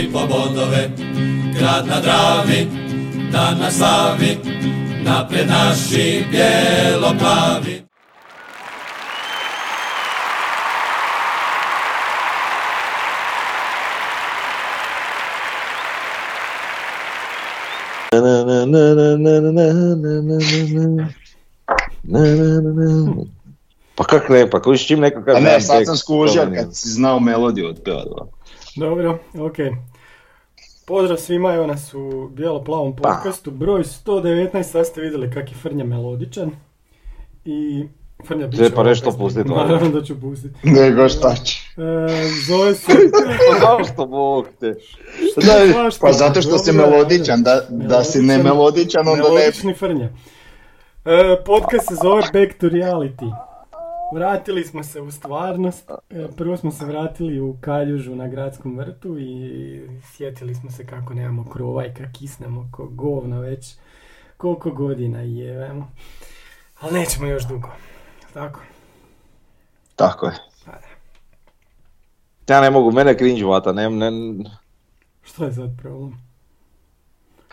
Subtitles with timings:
[0.00, 0.90] i pobodove.
[1.58, 2.66] Grad na dravi,
[3.32, 4.38] dan na slavi,
[5.04, 7.82] napred naši bijeloplavi.
[23.94, 25.36] Pa kak ne, pa kužiš čim neko kaže...
[25.36, 27.80] A ne, sad sam skužio kad si znao melodiju od
[28.76, 29.70] Dobro, okej.
[30.90, 33.08] Pozdrav svima, evo nas u bijelo-plavom Pa.
[33.08, 36.50] podcastu, broj 119, sad ste vidjeli kak je Frnja melodičan.
[37.44, 37.84] I
[38.26, 39.12] Frnja bit će Treba pesma.
[39.18, 40.52] pustit, Naravno da ću pustit.
[40.62, 41.58] Nego šta će.
[41.76, 42.08] E,
[42.48, 42.92] zove se...
[43.50, 44.74] Pa zašto Bog te?
[46.00, 49.34] Pa zato što si melodičan, da, da si ne melodičan onda ne...
[49.34, 50.08] Melodični Frnja.
[51.04, 53.49] E, podcast se zove Back to Reality.
[54.12, 55.90] Vratili smo se u stvarnost.
[55.90, 59.80] E, prvo smo se vratili u Kaljužu na gradskom vrtu i
[60.12, 63.74] sjetili smo se kako nemamo krova i kak kisnemo ko govna već
[64.36, 65.90] koliko godina jevemo.
[66.80, 67.68] Ali nećemo još dugo.
[68.34, 68.60] Tako?
[69.96, 70.32] Tako je.
[72.48, 74.10] Ja ne mogu, mene cringe vata, ne, ne,
[75.22, 76.12] Što je sad problem?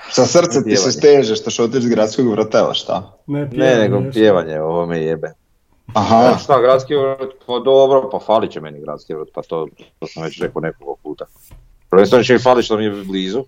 [0.10, 3.18] Sa srce ti se steže što šotiš s gradskog vrta, ili šta?
[3.28, 4.14] Ne, ne, pjevanje nego još.
[4.14, 5.34] pjevanje, ovo me jebe.
[5.94, 9.68] Aha, Ja, šta, gradski vrt, pa dobro, pa falit će meni gradski vrt, pa to,
[10.00, 11.26] to sam već rekao nekoliko puta.
[11.90, 13.44] Prvenstveno će mi falit što mi je blizu,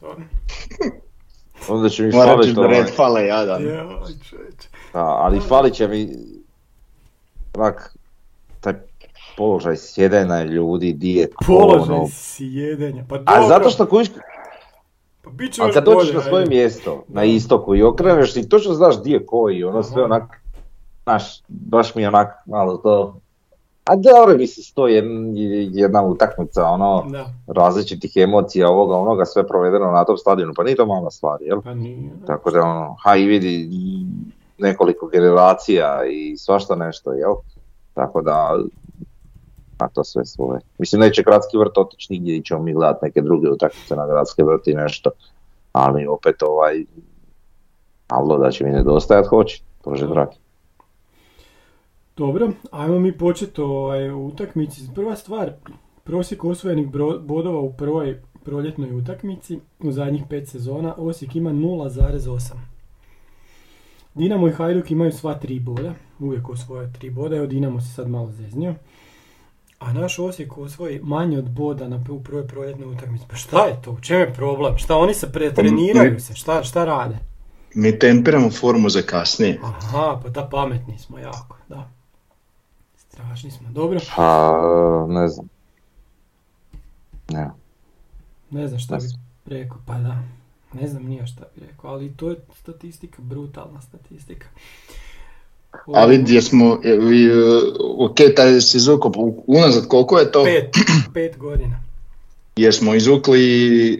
[1.68, 2.62] onda će mi morat falit ćeš što...
[2.62, 3.62] da red fale jadan.
[4.92, 6.08] Ali falit će mi
[7.54, 7.96] onak,
[8.60, 8.74] taj
[9.36, 12.08] položaj sjedenja ljudi, di je Položaj ono.
[12.12, 13.04] sjedenja.
[13.08, 13.34] Pa dobro.
[13.34, 14.08] A zato što kužiš,
[15.22, 18.48] Pa bit će ali još kad dođeš na svoje mjesto, na istoku i okreneš i
[18.48, 20.14] točno znaš di je koji, ono sve Aha.
[20.14, 20.41] onak,
[21.02, 23.16] znaš, baš mi je onak malo to,
[23.84, 25.30] a dobro mislim sto jedna,
[25.72, 30.76] jedna utakmica, ono, Da, različitih emocija, ovoga, onoga, sve provedeno na tom stadionu, pa nije
[30.76, 31.62] to mala stvar, jel?
[31.62, 32.10] pa nije.
[32.26, 33.68] Tako da ono, ha i vidi
[34.58, 37.34] nekoliko generacija i svašta nešto, jel?
[37.94, 38.58] Tako da,
[39.78, 40.60] a to sve svoje.
[40.78, 44.44] Mislim, neće gradski vrt otići nigdje i ćemo mi gledat neke druge utakmice na gradske
[44.44, 45.10] vrt i nešto.
[45.72, 46.84] Ali opet ovaj,
[48.08, 50.36] Aldo da će mi nedostajat, hoće, Bože dragi.
[52.22, 54.80] Dobro, ajmo mi početi ovaj, u utakmici.
[54.94, 55.52] Prva stvar,
[56.04, 62.52] prosjek osvojenih bro- bodova u prvoj proljetnoj utakmici u zadnjih pet sezona, Osijek ima 0,8.
[64.14, 68.08] Dinamo i Hajduk imaju sva tri boda, uvijek osvoje tri boda, evo Dinamo se sad
[68.08, 68.74] malo zeznio.
[69.78, 73.24] A naš Osijek osvoji manje od boda na, u prvoj proljetnoj utakmici.
[73.30, 73.90] Pa šta je to?
[73.90, 74.78] U čem je problem?
[74.78, 76.34] Šta oni se pretreniraju se?
[76.34, 77.18] Šta, šta rade?
[77.74, 79.60] Mi tempiramo formu za kasnije.
[79.62, 82.01] Aha, pa da pametni smo jako, da.
[83.12, 83.68] Strašni smo.
[83.70, 85.48] Dobro, Pa, ne znam.
[87.28, 87.50] Ne.
[88.50, 89.00] ne znam šta Ne
[89.46, 90.22] bi rekao, pa da.
[90.72, 94.46] Ne znam nija šta bi rekao, ali to je statistika, brutalna statistika.
[95.86, 96.78] O, Ali gdje smo,
[97.98, 99.12] ok, taj si izvukao,
[99.46, 100.44] unazad koliko je to?
[100.44, 100.76] Pet,
[101.14, 101.80] pet godina.
[102.56, 103.98] Jer smo izvukli e,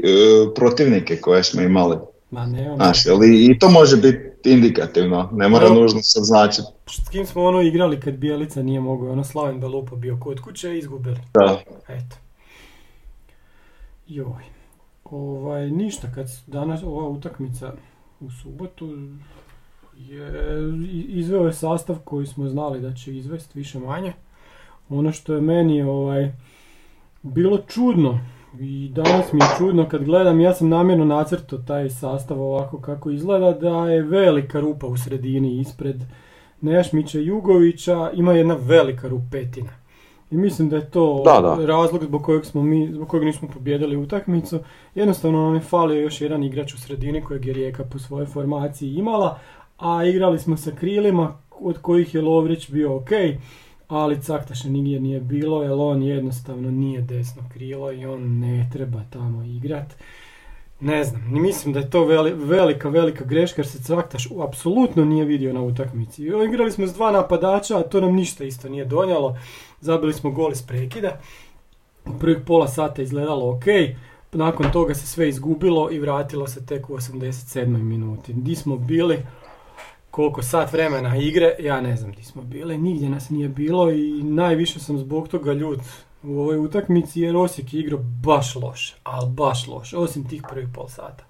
[0.54, 1.96] protivnike koje smo imali.
[2.30, 5.82] Ma ne, ono, Znaš, ali i to može biti indikativno, ne mora Dobro.
[5.82, 6.68] nužno sad značiti.
[6.86, 10.74] s kim smo ono igrali kad Bijelica nije mogao, ono Slaven Belupo bio kod kuće
[10.74, 11.18] i izgubili.
[11.34, 11.60] Da.
[11.88, 12.16] Eto.
[14.06, 14.42] Joj.
[15.04, 17.72] Ovaj, ništa, kad danas ova utakmica
[18.20, 18.98] u subotu
[19.96, 20.28] je
[21.08, 24.12] izveo je sastav koji smo znali da će izvesti više manje.
[24.88, 26.32] Ono što je meni ovaj,
[27.22, 28.20] bilo čudno
[28.60, 33.10] i danas mi je čudno kad gledam, ja sam namjerno nacrtao taj sastav ovako kako
[33.10, 35.96] izgleda, da je velika rupa u sredini ispred
[36.60, 39.70] Nešmića Jugovića, ima jedna velika rupetina.
[40.30, 41.66] I mislim da je to Da, da.
[41.66, 44.58] razlog zbog kojeg smo mi, zbog kojeg nismo pobijedili utakmicu.
[44.94, 48.94] Jednostavno nam je falio još jedan igrač u sredini kojeg je Rijeka po svojoj formaciji
[48.94, 49.38] imala,
[49.78, 53.10] a igrali smo sa krilima od kojih je Lovrić bio ok,
[53.88, 59.02] ali Caktaša nigdje nije bilo jer on jednostavno nije desno krilo i on ne treba
[59.10, 59.94] tamo igrat.
[60.80, 65.24] Ne znam, mislim da je to veli- velika, velika greška jer se Caktaš apsolutno nije
[65.24, 66.22] vidio na utakmici.
[66.22, 69.38] Igrali smo s dva napadača, a to nam ništa isto nije donijelo.
[69.80, 71.20] Zabili smo gol iz prekida.
[72.06, 73.64] U prvih pola sata izgledalo ok.
[74.32, 77.82] Nakon toga se sve izgubilo i vratilo se tek u 87.
[77.82, 78.32] minuti.
[78.32, 79.18] Di smo bili,
[80.12, 82.78] koliko sat vremena igre, ja ne znam di smo bili.
[82.78, 85.80] Nigdje nas nije bilo i najviše sam zbog toga ljut
[86.22, 90.68] u ovoj utakmici jer Osijek je igrao baš loše, ali baš loše, osim tih prvih
[90.74, 91.24] pol sata.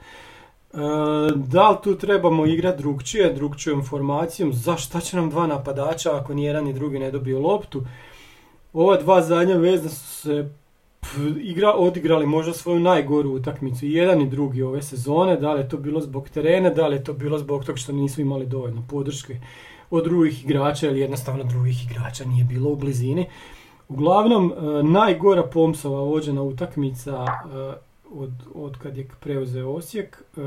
[1.34, 6.44] da li tu trebamo igrati drugčije, drugčijom formacijom, zašto će nam dva napadača ako ni
[6.44, 7.82] jedan ni drugi ne dobiju loptu?
[8.72, 10.50] Ova dva zadnja vezna su se
[11.42, 15.68] igra, odigrali možda svoju najgoru utakmicu, i jedan i drugi ove sezone, da li je
[15.68, 18.84] to bilo zbog terena, da li je to bilo zbog toga što nisu imali dovoljno
[18.90, 19.40] podrške
[19.90, 23.26] od drugih igrača ili jednostavno drugih igrača nije bilo u blizini.
[23.88, 27.72] Uglavnom, e, najgora Pomsova vođena utakmica e,
[28.14, 30.40] od, od kad je preuzeo Osijek, e,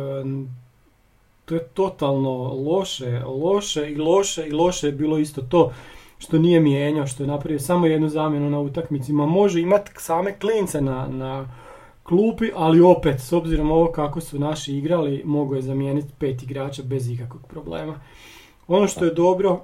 [1.46, 5.72] to je totalno loše, loše i loše i loše je bilo isto to
[6.26, 9.26] što nije mijenjao, što je napravio samo jednu zamjenu na utakmicima.
[9.26, 11.48] Može imati same klince na, na
[12.04, 16.84] klupi, ali opet, s obzirom ovo kako su naši igrali, mogu je zamijeniti pet igrača
[16.84, 18.00] bez ikakvog problema.
[18.68, 19.62] Ono što je dobro,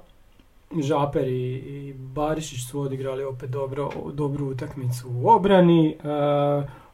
[0.80, 5.88] Žaper i, i Barišić su odigrali opet dobro, dobru utakmicu u obrani.
[5.90, 5.96] E,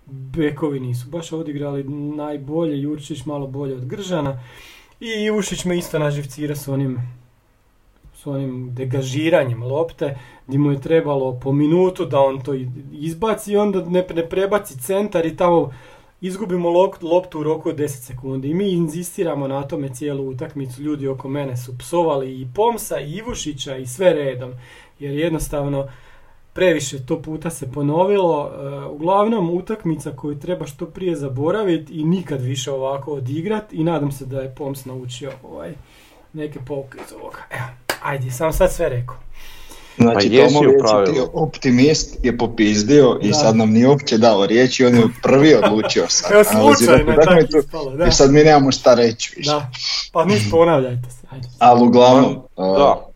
[0.06, 1.84] bekovi nisu baš odigrali
[2.16, 4.40] najbolje, Jurčić malo bolje od Gržana.
[5.00, 7.18] I Ivušić me isto naživcira s onim
[8.22, 12.54] s onim degažiranjem lopte, gdje mu je trebalo po minutu da on to
[12.92, 15.72] izbaci i onda ne, ne prebaci centar i tamo
[16.20, 16.68] izgubimo
[17.02, 18.48] loptu u roku od 10 sekundi.
[18.48, 20.82] I mi inzistiramo na tome cijelu utakmicu.
[20.82, 24.52] Ljudi oko mene su psovali i Pomsa, i Ivušića i sve redom.
[24.98, 25.88] Jer jednostavno
[26.52, 28.50] previše to puta se ponovilo.
[28.50, 33.76] E, uglavnom utakmica koju treba što prije zaboraviti i nikad više ovako odigrati.
[33.76, 35.72] I nadam se da je Poms naučio ovaj,
[36.32, 37.38] neke pouke iz ovoga.
[37.50, 37.77] Evo,
[38.08, 39.16] ajde, sam sad sve rekao.
[39.98, 40.30] Znači,
[40.82, 45.02] pa ti optimist je popizdio i sad nam nije uopće dao riječ i on je
[45.22, 46.32] prvi odlučio sad.
[46.32, 48.06] Evo slučajno je tako ispalo, da.
[48.06, 49.50] I sad mi nemamo šta reći više.
[49.50, 49.70] Da,
[50.12, 51.26] pa mi ponavljajte se.
[51.30, 51.48] Ajde.
[51.58, 53.06] Ali uglavnom, da.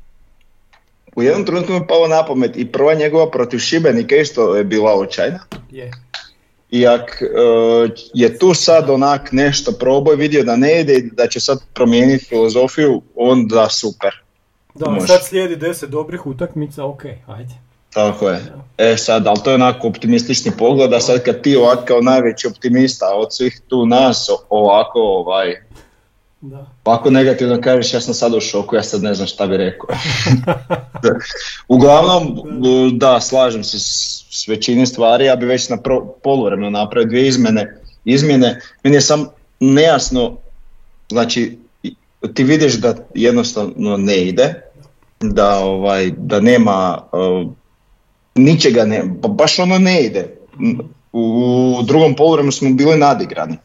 [1.16, 4.94] u jednom trenutku mi palo na pamet i prva njegova protiv Šibenika isto je bila
[4.94, 5.38] očajna.
[5.70, 5.90] Je.
[6.70, 7.22] I ak
[8.14, 12.24] je tu sad onak nešto proboj, vidio da ne ide i da će sad promijeniti
[12.24, 14.21] filozofiju, onda super.
[14.74, 15.06] Da, Može.
[15.06, 17.54] sad slijedi deset dobrih utakmica, ok, ajde.
[17.94, 18.52] Tako je.
[18.78, 22.46] E sad, ali to je onako optimistični pogled, a sad kad ti ovako kao najveći
[22.46, 25.56] optimista od svih tu nas ovako ovaj,
[26.42, 26.66] da.
[26.84, 29.88] Ovako negativno kažeš, ja sam sad u šoku, ja sad ne znam šta bi rekao.
[31.68, 32.42] Uglavnom,
[32.92, 35.78] da, slažem se s, većini stvari, ja bi već na
[36.22, 37.80] poluvremenu napravio dvije izmjene.
[38.04, 38.60] izmjene.
[38.84, 39.28] Meni je sam
[39.60, 40.36] nejasno,
[41.10, 41.58] znači
[42.34, 44.62] ti vidiš da jednostavno ne ide,
[45.20, 47.52] da, ovaj, da nema uh,
[48.34, 50.36] ničega, ne, pa baš ono ne ide.
[51.12, 53.56] U, drugom poluvremenu smo bili nadigrani.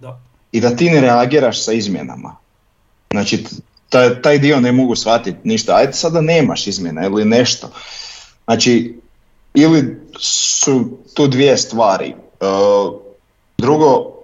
[0.00, 0.20] Da.
[0.52, 2.36] I da ti ne reagiraš sa izmjenama.
[3.10, 3.44] Znači,
[3.88, 5.76] taj, taj dio ne mogu shvatiti ništa.
[5.76, 7.70] Ajde sada nemaš izmjena ili nešto.
[8.44, 9.00] Znači,
[9.54, 12.14] ili su tu dvije stvari.
[12.40, 13.00] Uh,
[13.58, 14.17] drugo,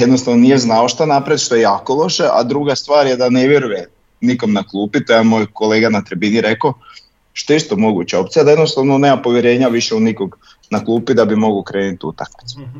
[0.00, 3.48] jednostavno nije znao šta napred, što je jako loše, a druga stvar je da ne
[3.48, 3.88] vjeruje
[4.20, 6.72] nikom na klupi, to je moj kolega na tribini rekao,
[7.32, 10.38] što je isto moguća opcija, da jednostavno nema povjerenja više u nikog
[10.70, 12.60] na klupi da bi mogu krenuti u utakmicu.
[12.60, 12.78] Mhm.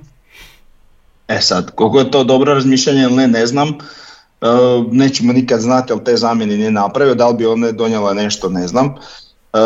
[1.28, 4.46] E sad, koliko je to dobro razmišljanje ili ne, ne znam, e,
[4.90, 8.68] nećemo nikad znati ali te zamjene nije napravio, da li bi one donijela nešto, ne
[8.68, 8.86] znam.
[8.86, 9.58] E,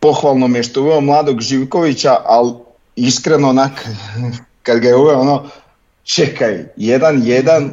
[0.00, 2.52] pohvalno mi je što je uveo mladog Živkovića, ali
[2.96, 3.88] iskreno onak,
[4.66, 5.44] kad ga je uveo ono,
[6.06, 7.72] čekaj, jedan jedan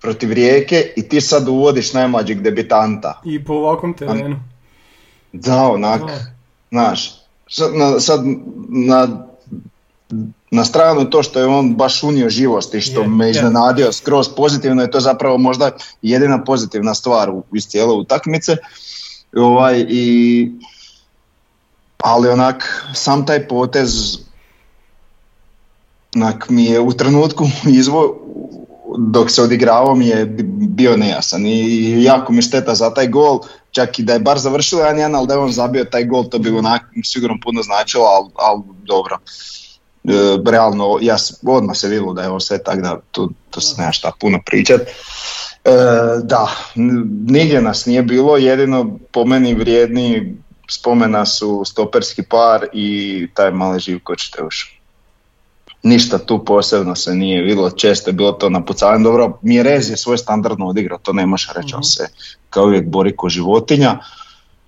[0.00, 3.20] protiv rijeke i ti sad uvodiš najmlađeg debitanta.
[3.24, 4.40] I po ovakvom terenu.
[5.32, 6.02] Da, onak,
[6.70, 8.20] znaš, sad, na, sad
[8.68, 9.26] na,
[10.50, 14.82] na stranu to što je on baš unio živost i što me iznenadio skroz pozitivno
[14.82, 15.70] je to zapravo možda
[16.02, 18.56] jedina pozitivna stvar iz cijele utakmice.
[19.36, 20.50] Ovaj, i,
[21.98, 24.18] ali onak, sam taj potez
[26.16, 27.48] onak mi je u trenutku
[27.80, 28.18] izvo,
[28.98, 30.26] dok se odigravao mi je
[30.68, 33.40] bio nejasan i jako mi šteta za taj gol,
[33.70, 36.38] čak i da je bar završilo 1-1, ali da je on zabio taj gol, to
[36.38, 39.18] bi onak sigurno puno značilo, ali, ali dobro.
[40.04, 41.16] E, realno, ja
[41.46, 44.38] odmah se vidjelo da je ovo sve tako da tu, tu se nema šta puno
[44.46, 44.80] pričat.
[44.80, 44.90] E,
[46.22, 46.48] da,
[47.26, 50.36] nigdje nas nije bilo, jedino po meni vrijedni
[50.70, 54.81] spomena su stoperski par i taj mali Živko Čteuš
[55.82, 59.04] ništa tu posebno se nije vidjelo, često je bilo to napucavanje.
[59.04, 62.08] Dobro, Mirez je svoj standardno odigrao, to ne može reći, on se
[62.50, 63.98] kao uvijek bori ko životinja.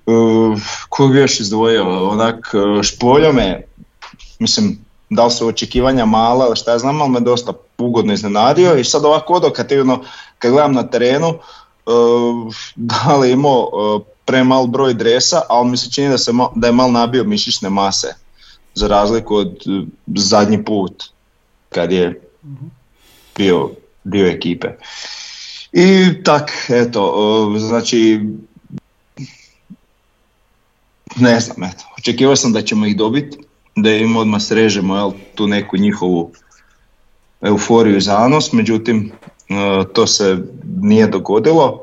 [0.07, 3.63] Uh, kog bi još izdvojio, onak, e, špoljo me,
[4.39, 4.79] mislim,
[5.11, 8.85] da li su očekivanja mala, ali šta ja znam, ali me dosta ugodno iznenadio i
[8.85, 10.01] sad ovako odokativno,
[10.39, 15.91] kad gledam na terenu, uh, da li imao uh, premal broj dresa, ali mi se
[15.91, 18.24] čini da, se da je mal nabio mišićne mase
[18.75, 21.05] za razliku od e, zadnji put
[21.69, 22.21] kad je
[23.37, 23.71] bio
[24.05, 24.69] dio ekipe.
[25.73, 28.21] I tak, eto, znači,
[31.17, 33.39] ne znam, eto, očekivao sam da ćemo ih dobiti,
[33.77, 36.31] da im odmah srežemo jel, tu neku njihovu
[37.41, 39.13] euforiju i zanos, međutim,
[39.49, 40.39] e, to se
[40.81, 41.83] nije dogodilo.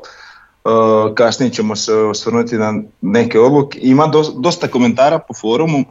[0.64, 0.68] E,
[1.14, 3.78] kasnije ćemo se osvrnuti na neke odluke.
[3.82, 5.84] Ima dosta komentara po forumu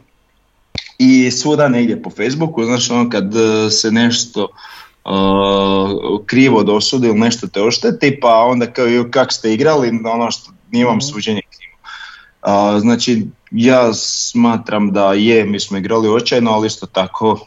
[1.02, 3.32] i svuda negdje po Facebooku, znači ono kad
[3.70, 4.48] se nešto
[5.04, 10.52] uh, krivo dosudi ili nešto te ošteti, pa onda kao kak ste igrali, ono što
[10.70, 11.06] nije vam mhm.
[11.12, 11.76] suđenje krivo.
[12.42, 17.46] Uh, znači, ja smatram da je, mi smo igrali očajno, ali isto tako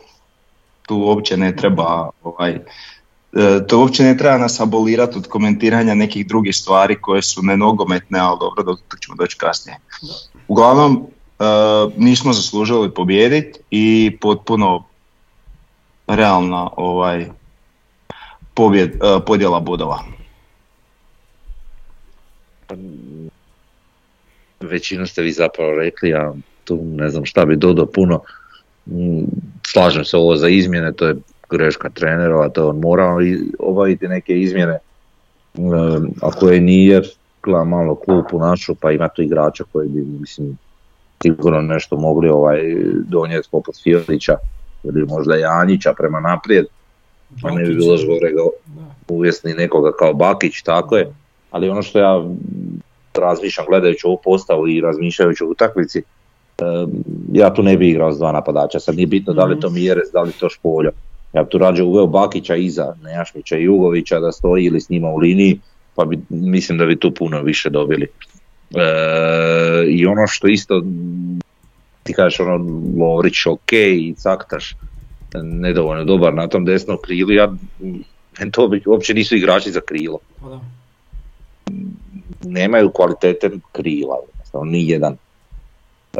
[0.85, 6.27] tu uopće ne treba ovaj, e, to uopće ne treba nas abolirati od komentiranja nekih
[6.27, 9.77] drugih stvari koje su nenogometne, ali dobro, dok ćemo doći kasnije.
[10.47, 11.07] Uglavnom,
[11.97, 14.83] nismo zaslužili pobijediti i potpuno
[16.07, 17.25] realna ovaj,
[18.53, 19.99] pobjed, uh, podjela bodova.
[24.59, 28.19] Većinu ste vi zapravo rekli, ja tu ne znam šta bi dodao puno.
[28.85, 29.23] Mm,
[29.67, 31.15] slažem se ovo za izmjene, to je
[31.49, 33.15] greška trenerova, to on mora
[33.59, 34.79] obaviti neke izmjene.
[35.53, 37.01] Um, ako je nije,
[37.65, 40.57] malo klupu našu, pa ima tu igrača koji bi, mislim,
[41.25, 42.59] sigurno nešto mogli ovaj
[43.07, 44.35] donijeti poput Fiolića
[44.83, 46.65] ili možda Janjića prema naprijed
[47.41, 48.41] pa ne bi bilo zgorega
[49.07, 51.13] uvjesni nekoga kao Bakić, tako je.
[51.51, 52.23] Ali ono što ja
[53.13, 56.01] razmišljam gledajući ovu postavu i razmišljajući o utakmici,
[57.31, 60.11] ja tu ne bi igrao s dva napadača, sad nije bitno da li to Mjerez,
[60.13, 60.91] da li to Špoljo.
[61.33, 65.09] Ja bi tu rađe uveo Bakića iza Nejašmića i Jugovića da stoji ili s njima
[65.09, 65.59] u liniji,
[65.95, 68.07] pa bi, mislim da bi tu puno više dobili.
[68.71, 70.81] E, I ono što isto,
[72.03, 72.55] ti kažeš ono
[72.97, 74.75] Lovrić ok i Caktaš,
[75.43, 77.53] nedovoljno dobar na tom desnom krilu, ja,
[78.51, 80.19] to uopće nisu igrači za krilo.
[80.41, 80.59] Pa
[82.43, 85.13] Nemaju kvalitete krila, jednostavno, ni jedan.
[85.13, 86.19] E,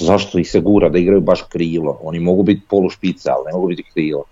[0.00, 1.98] zašto ih se gura da igraju baš krilo?
[2.02, 4.24] Oni mogu biti polušpice, ali ne mogu biti krilo.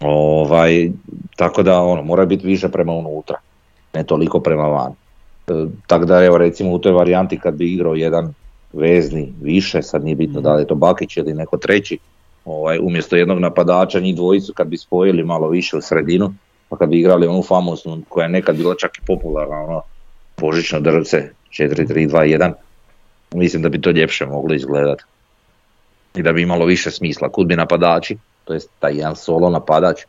[0.00, 0.90] Ovaj,
[1.36, 3.36] tako da ono, mora biti više prema unutra,
[3.94, 4.94] ne toliko prema van.
[5.48, 8.34] E, tako da evo recimo u toj varijanti kad bi igrao jedan
[8.72, 11.98] vezni više, sad nije bitno da li je to Bakić ili neko treći,
[12.44, 16.34] ovaj, umjesto jednog napadača njih dvojicu kad bi spojili malo više u sredinu,
[16.68, 19.82] pa kad bi igrali onu famoznu koja je nekad bila čak i popularna, ono,
[20.38, 22.52] božično drvce 4-3-2-1,
[23.34, 25.04] mislim da bi to ljepše moglo izgledati.
[26.14, 27.28] I da bi imalo više smisla.
[27.28, 30.02] Kud bi napadači, to jest taj jedan solo napadač,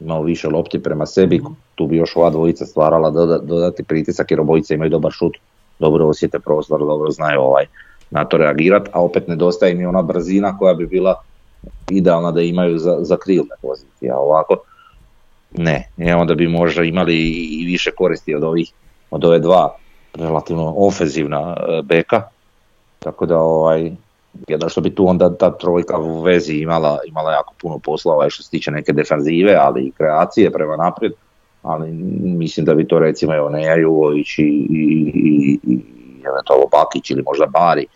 [0.00, 1.42] imao više lopti prema sebi,
[1.74, 3.10] tu bi još ova dvojica stvarala
[3.42, 5.36] dodati pritisak jer obojice imaju dobar šut,
[5.78, 7.66] dobro osjete prostor, dobro znaju ovaj,
[8.10, 11.14] na to reagirati, a opet nedostaje mi ona brzina koja bi bila
[11.90, 14.56] idealna da imaju za, za krilne pozicije, a ovako
[15.52, 15.88] ne.
[15.98, 18.72] I onda bi možda imali i više koristi od ovih,
[19.10, 19.76] od ove dva
[20.14, 22.22] relativno ofenzivna e, beka,
[22.98, 23.92] tako da ovaj,
[24.48, 28.30] jedno što bi tu onda ta trojka u vezi imala, imala jako puno posla ovaj,
[28.30, 31.12] što se tiče neke defanzive, ali i kreacije prema naprijed,
[31.62, 35.80] ali mislim da bi to recimo evo Neja Jugović i, i, i, i
[36.32, 37.86] eventualno Bakić ili možda Bari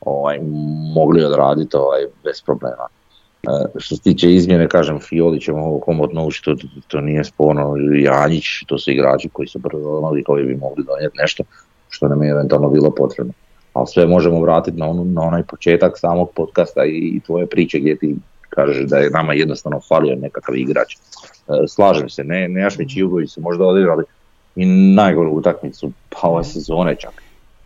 [0.00, 0.38] ovaj,
[0.94, 2.86] mogli odraditi ovaj, bez problema.
[3.42, 6.56] E, što se tiče izmjene, kažem, Fioli ćemo ovo komotno ući, to,
[6.88, 11.44] to nije sporno, Janjić, to su igrači koji su prvo koji bi mogli donijeti nešto
[11.88, 13.32] što nam je eventualno bilo potrebno.
[13.74, 17.96] Ali sve možemo vratiti na, onu, na onaj početak samog podcasta i, tvoje priče gdje
[17.96, 18.16] ti
[18.48, 20.94] kažeš da je nama jednostavno falio nekakav igrač.
[20.94, 20.98] E,
[21.68, 24.04] slažem se, ne, Nejašmić i Jugović su možda odigrali
[24.56, 27.24] i najgoru utakmicu pa ove sezone čak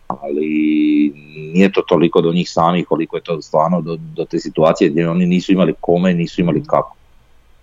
[0.09, 1.13] ali
[1.53, 5.09] nije to toliko do njih samih koliko je to stvarno do, do te situacije gdje
[5.09, 6.95] oni nisu imali kome, nisu imali kako.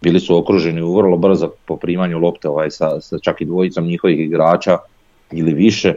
[0.00, 3.86] Bili su okruženi u vrlo brzo po primanju lopte ovaj, sa, sa čak i dvojicom
[3.86, 4.78] njihovih igrača
[5.32, 5.94] ili više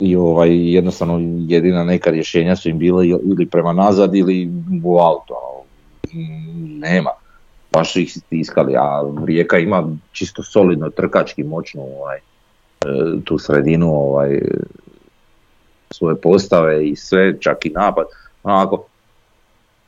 [0.00, 1.18] i ovaj, jednostavno
[1.48, 4.50] jedina neka rješenja su im bile ili prema nazad ili
[4.84, 5.34] u auto.
[6.78, 7.10] Nema.
[7.72, 12.20] Baš ih stiskali, a Rijeka ima čisto solidno trkački moćno ovaj, e,
[13.24, 14.40] tu sredinu ovaj,
[15.90, 18.06] svoje postave i sve, čak i napad.
[18.42, 18.84] Onako,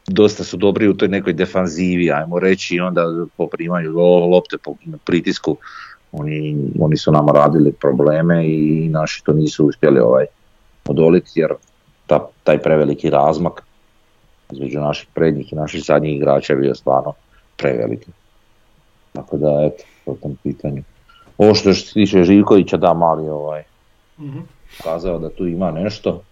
[0.06, 3.90] dosta su dobri u toj nekoj defanzivi, ajmo reći, i onda po primanju
[4.30, 5.56] lopte po pritisku
[6.18, 10.26] oni, oni su nama radili probleme i naši to nisu uspjeli ovaj
[10.88, 11.50] odoliti jer
[12.06, 13.62] ta, taj preveliki razmak
[14.50, 17.12] između naših prednjih i naših zadnjih igrača je bio stvarno
[17.56, 18.10] preveliki.
[19.12, 20.82] Tako da, eto, po tom pitanju.
[21.38, 23.62] Ovo što se tiče Živkovića, da, mali ovaj,
[24.18, 26.22] mm kazao da tu ima nešto,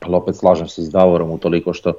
[0.00, 1.92] ali opet slažem se s Davorom toliko što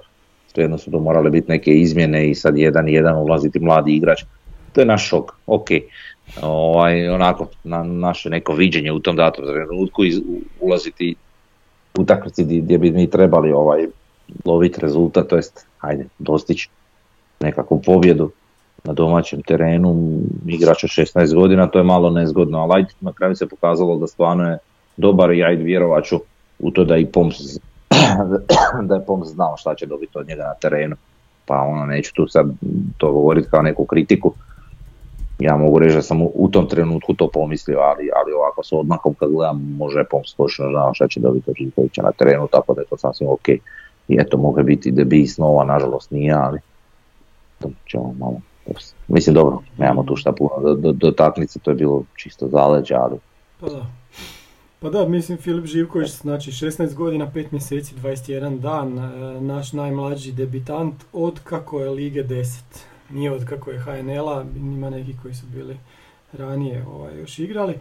[0.54, 4.24] svejedno su to morale biti neke izmjene i sad jedan i jedan ulaziti mladi igrač
[4.74, 5.68] to je naš šok, ok.
[6.42, 10.22] Ovaj, onako, na, naše neko viđenje u tom datom trenutku iz,
[10.60, 11.16] ulaziti
[11.98, 13.88] u utakmici gdje bi mi trebali ovaj
[14.46, 16.70] loviti rezultat, to jest, hajde, dostići
[17.40, 18.32] nekakvu pobjedu
[18.84, 23.36] na domaćem terenu, igrač od 16 godina, to je malo nezgodno, ali ajde, na kraju
[23.36, 24.58] se pokazalo da stvarno je
[24.98, 26.20] dobar i ajde vjerovat ću
[26.60, 27.36] u to da i Poms
[28.88, 30.96] da je Poms znao šta će dobiti od njega na terenu.
[31.46, 32.48] Pa ono, neću tu sad
[32.98, 34.34] to govoriti kao neku kritiku.
[35.40, 39.14] Ja mogu reći da sam u tom trenutku to pomislio, ali, ali ovako s odmakom
[39.14, 42.88] kad gledam može Poms točno znao šta će dobiti Živkovića na terenu, tako da je
[42.88, 43.50] to sasvim ok.
[44.08, 46.60] I eto, može biti debi snova, nažalost nije, ali
[47.60, 48.42] to ćemo malo
[49.08, 52.96] Mislim dobro, nemamo tu šta puno do, do, do taknice, to je bilo čisto zaleđe,
[52.96, 53.18] ali...
[53.60, 53.86] Pa da.
[54.80, 60.32] Pa da, mislim Filip Živković, znači 16 godina, 5 mjeseci, 21 dan, e, naš najmlađi
[60.32, 62.62] debitant od kako je Lige 10.
[63.10, 65.78] Nije od kako je HNL-a, ima neki koji su bili
[66.34, 67.74] ranije ovaj, još igrali.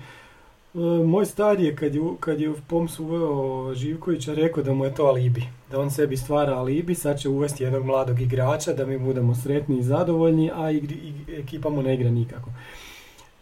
[0.75, 4.85] E, moj star je kad je, kad je u POMS uveo Živkovića rekao da mu
[4.85, 8.87] je to alibi, da on sebi stvara alibi, sad će uvesti jednog mladog igrača da
[8.87, 12.51] mi budemo sretni i zadovoljni, a igri, ekipa mu ne igra nikako.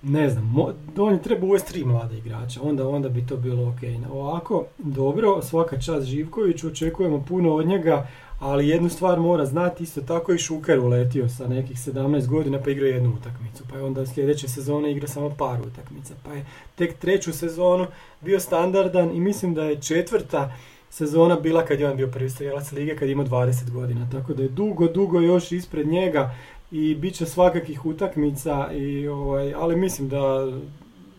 [0.03, 4.11] Ne znam, mo, on treba uvesti tri mlada igrača, onda, onda bi to bilo ok.
[4.13, 8.07] Ovako, dobro, svaka čast Živkoviću, očekujemo puno od njega,
[8.39, 12.71] ali jednu stvar mora znati, isto tako i Šuker uletio sa nekih 17 godina pa
[12.71, 16.99] igra jednu utakmicu, pa je onda sljedeće sezone igra samo par utakmica, pa je tek
[16.99, 17.87] treću sezonu
[18.21, 20.53] bio standardan i mislim da je četvrta
[20.91, 24.43] sezona bila kad je on bio prvi strelac lige kad ima 20 godina, tako da
[24.43, 26.35] je dugo, dugo još ispred njega
[26.71, 30.53] i bit će svakakih utakmica, i, ovaj, ali mislim da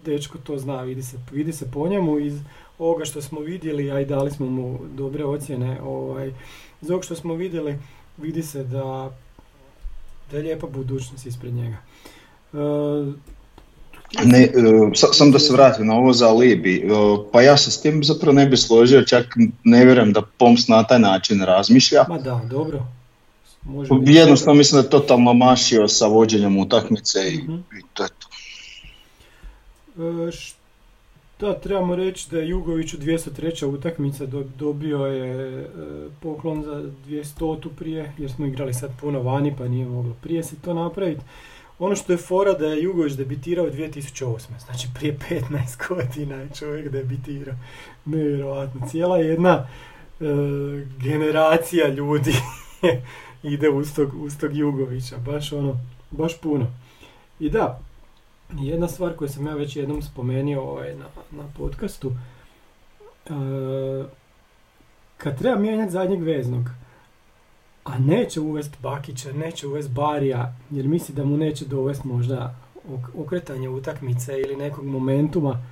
[0.05, 2.39] dečko to zna, vidi se, vidi se po njemu iz
[2.79, 6.33] ovoga što smo vidjeli, a i dali smo mu dobre ocjene, ovaj,
[6.81, 7.79] iz ovog što smo vidjeli,
[8.17, 9.11] vidi se da,
[10.31, 11.77] da je lijepa budućnost ispred njega.
[12.53, 12.57] E,
[14.25, 14.51] ne, e,
[14.93, 16.89] sam da se vratim na ovo za Libi, e,
[17.31, 19.25] pa ja se s tim zapravo ne bi složio, čak
[19.63, 22.05] ne vjerujem da Poms na taj način razmišlja.
[22.09, 22.85] Ma da, dobro.
[23.63, 28.09] Može Jednostavno mislim da je totalno mašio sa vođenjem utakmice i, mm i to je
[28.19, 28.27] to.
[31.39, 33.65] Da, trebamo reći da je Jugoviću 203.
[33.65, 34.25] utakmica
[34.59, 35.67] dobio je e,
[36.21, 40.55] poklon za 200 prije, jer smo igrali sad puno vani pa nije moglo prije se
[40.61, 41.21] to napraviti.
[41.79, 44.37] Ono što je fora da je Jugović debitirao 2008.
[44.65, 47.55] Znači prije 15 godina je čovjek debitirao.
[48.05, 48.87] Nevjerojatno.
[48.87, 49.67] Cijela jedna
[50.19, 50.25] e,
[50.99, 52.33] generacija ljudi
[53.53, 55.17] ide uz tog, uz tog Jugovića.
[55.17, 55.77] Baš ono,
[56.11, 56.67] baš puno.
[57.39, 57.79] I da,
[58.53, 62.11] jedna stvar koju sam ja već jednom spomenuo ovaj, na, na podcastu,
[63.25, 63.31] e,
[65.17, 66.69] kad treba mijenjati zadnjeg veznog,
[67.83, 72.55] a neće uvest Bakića, neće uvest Barija, jer misli da mu neće dovesti možda
[73.17, 75.63] okretanje utakmice ili nekog momentuma,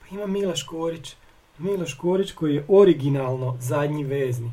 [0.00, 1.16] pa ima Milaš Korić.
[1.58, 4.52] Miloš Korić koji je originalno zadnji vezni.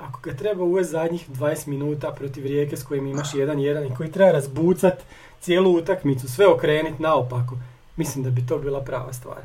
[0.00, 4.12] Ako ga treba uvesti zadnjih 20 minuta protiv rijeke s kojim imaš 1-1 i koji
[4.12, 5.02] treba razbucat
[5.40, 7.56] cijelu utakmicu, sve okreniti naopako,
[7.96, 9.38] mislim da bi to bila prava stvar.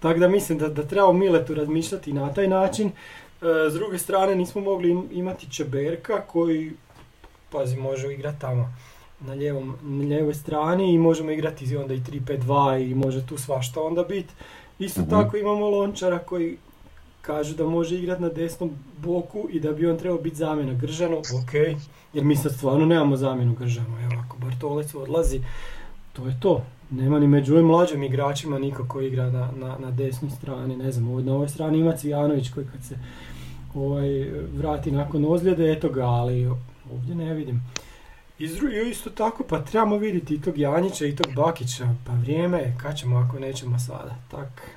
[0.00, 2.88] Tako da mislim da, da treba Miletu razmišljati na taj način.
[2.88, 2.92] E,
[3.70, 6.72] s druge strane nismo mogli imati Čeberka koji,
[7.52, 8.74] pazi, može igrati tamo
[9.20, 13.80] na, ljevom, na ljevoj strani i možemo igrati onda i 3-5-2 i može tu svašta
[13.80, 14.34] onda biti.
[14.78, 15.10] Isto mhm.
[15.10, 16.56] tako imamo Lončara koji
[17.26, 21.18] kažu da može igrati na desnom boku i da bi on trebao biti zamjena Gržanu,
[21.18, 21.54] ok,
[22.12, 25.40] jer mi sad stvarno nemamo zamjenu Gržanu, evo ako Bartolec odlazi,
[26.12, 26.64] to je to.
[26.90, 30.92] Nema ni među ovim mlađim igračima niko ko igra na, na, na desnoj strani, ne
[30.92, 32.98] znam, na ovoj strani ima Cvijanović koji kad se
[33.74, 36.46] ovaj, vrati nakon ozljede, eto ga, ali
[36.92, 37.62] ovdje ne vidim.
[38.38, 38.44] I
[38.90, 42.96] isto tako, pa trebamo vidjeti i tog Janjića i tog Bakića, pa vrijeme je, kad
[42.96, 44.76] ćemo ako nećemo sada, tak.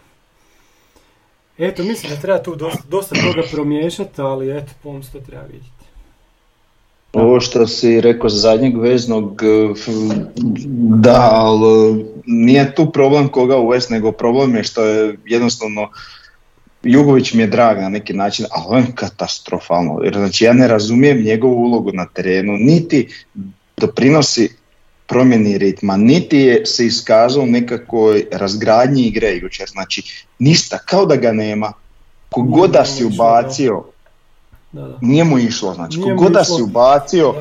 [1.60, 5.69] Eto, mislim da treba tu dosta, dosta toga promiješati, ali eto, pomoć to treba vidjeti.
[7.13, 9.41] Ovo što si rekao za zadnjeg veznog,
[10.78, 15.89] da, ali nije tu problem koga uvest, nego problem je što je jednostavno
[16.84, 20.00] Jugović mi je drag na neki način, ali on je katastrofalno.
[20.04, 23.08] Jer znači ja ne razumijem njegovu ulogu na terenu, niti
[23.78, 24.59] doprinosi
[25.10, 31.15] promjeni ritma, niti je se iskazao u nekakvoj razgradnji igre jučer, znači ništa, kao da
[31.15, 31.74] ga nema.
[32.30, 33.84] Kogod da si ubacio,
[34.72, 34.98] da, da.
[35.02, 37.34] nije mu išlo, znači kogod da si ubacio,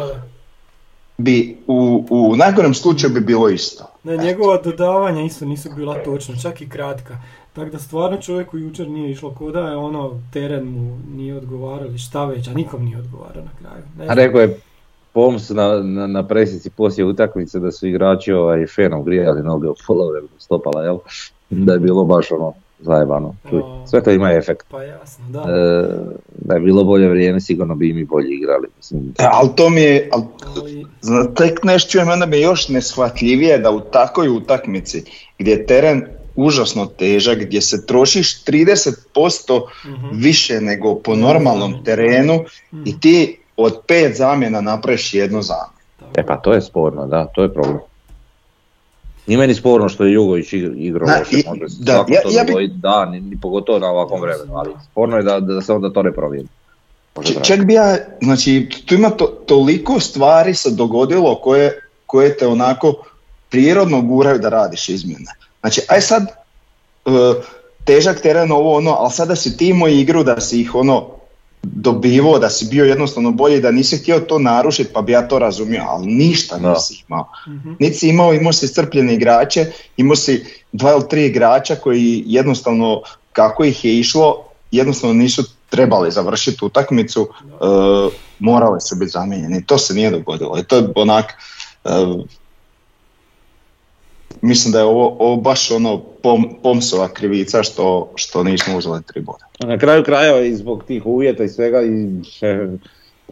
[1.18, 3.85] bi u, u najgorem slučaju bi bilo isto.
[4.04, 7.18] Ne, njegova dodavanja isto nisu bila točna, čak i kratka.
[7.52, 11.98] Tako da stvarno čovjeku jučer nije išlo koda je ono teren mu nije odgovarao ili
[11.98, 14.11] šta već, a nikom nije odgovarao na kraju.
[14.11, 14.61] a rekao je
[15.12, 19.75] Poms na, na, na presici poslije utakmice da su igrači ovaj, fenom grijali noge u
[19.87, 20.99] polovremenu stopala, jel?
[21.51, 23.35] Da je bilo baš ono zajebano.
[23.53, 23.87] O.
[23.87, 24.66] Sve to ima efekt.
[24.71, 25.38] Pa jasno, da.
[25.38, 25.88] E,
[26.37, 28.68] da je bilo bolje vrijeme, sigurno bi i mi bolje igrali.
[28.77, 30.25] Mislim, E, ali to mi je, ali,
[30.57, 35.05] Ali, zna- tek nešto čujem, onda mi je još neshvatljivije da u takoj utakmici
[35.38, 40.07] gdje je teren užasno težak, gdje se trošiš 30% mhm.
[40.12, 42.44] više nego po normalnom terenu
[42.85, 45.79] i ti od pet zamjena napraviš jednu zamjenu.
[46.14, 47.79] e pa to je sporno, da, to je problem.
[49.27, 52.23] Nije meni sporno što je Jugović ig- igrao Da, loše, može se da, svako ja-
[52.23, 55.40] to ja bi- dogoditi, da, ni, ni pogotovo na ovakvom vremenu, ali sporno je da,
[55.40, 56.49] da se onda to ne trajati.
[57.42, 62.94] Čak bi ja, znači tu ima to, toliko stvari se dogodilo koje, koje te onako
[63.49, 65.33] prirodno guraju da radiš izmjene.
[65.61, 67.11] Znači, aj sad, e,
[67.85, 71.07] težak teren ovo ono, ali sada si ti imao igru da si ih ono
[71.74, 75.38] dobivao, da si bio jednostavno bolji, da nisi htio to narušiti, pa bi ja to
[75.38, 76.72] razumio, ali ništa Da.
[76.72, 77.28] nisi imao.
[77.48, 77.72] Mhm.
[77.78, 83.02] Niti si imao, imao si strpljene igrače, imao si dva ili tri igrača koji jednostavno,
[83.33, 87.54] kako ih je išlo, jednostavno nisu trebali završiti utakmicu, e,
[88.38, 89.66] morali su biti zamijenjeni.
[89.66, 90.59] To se nije dogodilo.
[90.59, 91.24] I to je onak,
[91.85, 91.88] e,
[94.43, 99.21] mislim da je ovo, ovo baš ono pom, pomsova krivica što, što nismo uzeli tri
[99.21, 99.47] boda.
[99.61, 102.69] Na kraju krajeva i zbog tih uvjeta i svega i še,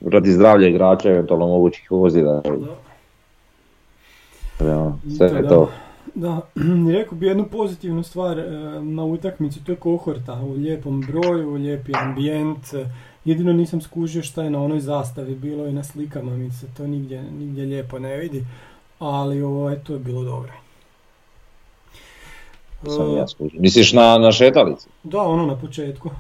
[0.07, 2.43] radi zdravlja igrača, eventualno mogućih ozljeda.
[4.61, 5.49] Ja, sve je Da.
[5.49, 5.71] to.
[6.15, 6.41] Da,
[6.99, 11.93] rekao bi jednu pozitivnu stvar e, na utakmici, to je kohorta u lijepom broju, lijepi
[11.95, 12.67] ambijent.
[13.25, 16.87] Jedino nisam skužio šta je na onoj zastavi bilo i na slikama, mi se to
[16.87, 18.45] nigdje, nigdje lijepo ne vidi,
[18.99, 20.53] ali ovaj, to je bilo dobro.
[22.85, 23.61] Sam ja skužio.
[23.61, 24.89] Misliš na, na šetalici?
[25.03, 26.11] Da, ono na početku.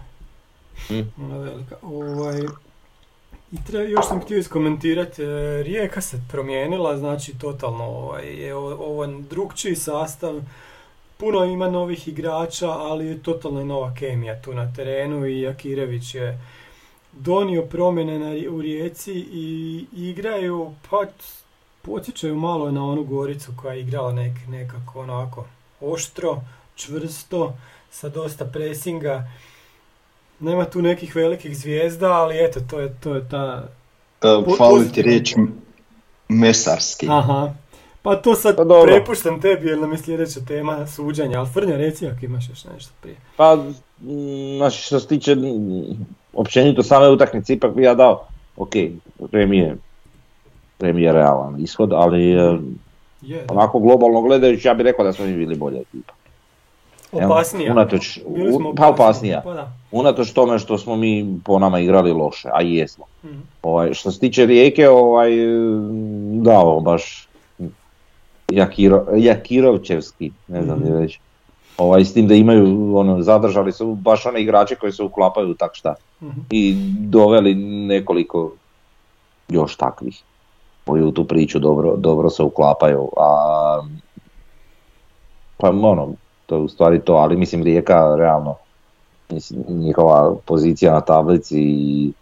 [0.90, 1.24] Mm.
[1.24, 1.76] Ona velika.
[1.82, 2.40] Ovaj,
[3.52, 9.06] I tre, još sam htio iskomentirati, e, Rijeka se promijenila, znači totalno ovaj, je ovo
[9.06, 10.40] drugčiji sastav,
[11.16, 16.40] puno ima novih igrača, ali je totalno nova kemija tu na terenu i Akirević je
[17.12, 21.04] donio promjene na, u Rijeci i igraju, pa
[21.82, 25.44] podsjećaju malo na onu Goricu koja je igrala nek, nekako onako
[25.80, 26.40] oštro,
[26.74, 27.56] čvrsto,
[27.90, 29.24] sa dosta presinga.
[30.40, 33.68] Nema tu nekih velikih zvijezda, ali eto, to je, to je ta...
[34.20, 35.34] Po- Fali ti riječ
[36.28, 37.06] mesarski.
[37.10, 37.52] Aha.
[38.02, 42.06] Pa to sad Pa prepuštam tebi jer nam je sljedeća tema suđenja, ali Frnja reci
[42.06, 43.16] ako imaš još nešto prije.
[43.36, 43.58] Pa,
[44.56, 48.72] znači što se tiče mm, općenito same utakmice, ipak bi ja dao, ok,
[49.32, 49.76] Remi je,
[50.78, 52.58] Remi je realan ishod, ali e,
[53.26, 53.54] Je, da.
[53.54, 56.12] onako globalno gledajući ja bih rekao da smo mi bili bolja ekipa.
[57.14, 57.72] Opasnija.
[57.72, 59.40] Unatoč, Bili smo u- pa opasnija.
[59.44, 59.72] Pa da.
[59.92, 63.04] Unatoč tome što smo mi po nama igrali loše, a i jesmo.
[63.24, 63.38] Mhm.
[63.62, 65.30] Ovaj, što se tiče Rijeke, ovaj,
[66.34, 67.28] da, ovo baš
[68.48, 71.18] Jakiro, Jakirovčevski, ne znam mm reći.
[71.78, 72.64] Ovaj, s tim da imaju,
[72.96, 75.94] ono, zadržali su baš one igrače koji se uklapaju tak šta.
[76.22, 76.40] Mhm.
[76.50, 77.54] I doveli
[77.86, 78.52] nekoliko
[79.48, 80.22] još takvih
[80.86, 83.08] koji u tu priču dobro, dobro se uklapaju.
[83.16, 83.82] A,
[85.56, 86.12] pa ono,
[86.46, 88.54] to je u stvari to, ali mislim Rijeka realno,
[89.30, 92.12] mislim, njihova pozicija na tablici i,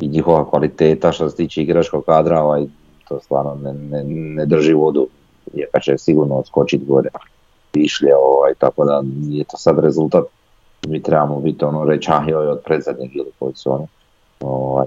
[0.00, 2.64] i njihova kvaliteta što se tiče igračkog kadra, ovaj,
[3.08, 5.08] to stvarno ne, ne, ne drži vodu.
[5.54, 7.08] Rijeka će sigurno odskočiti gore
[7.74, 10.24] višlje, ovaj, tako da nije to sad rezultat.
[10.86, 13.86] Mi trebamo biti ono reći, ah joj, od predzadnjeg ili koji su oni.
[14.40, 14.86] Ovaj,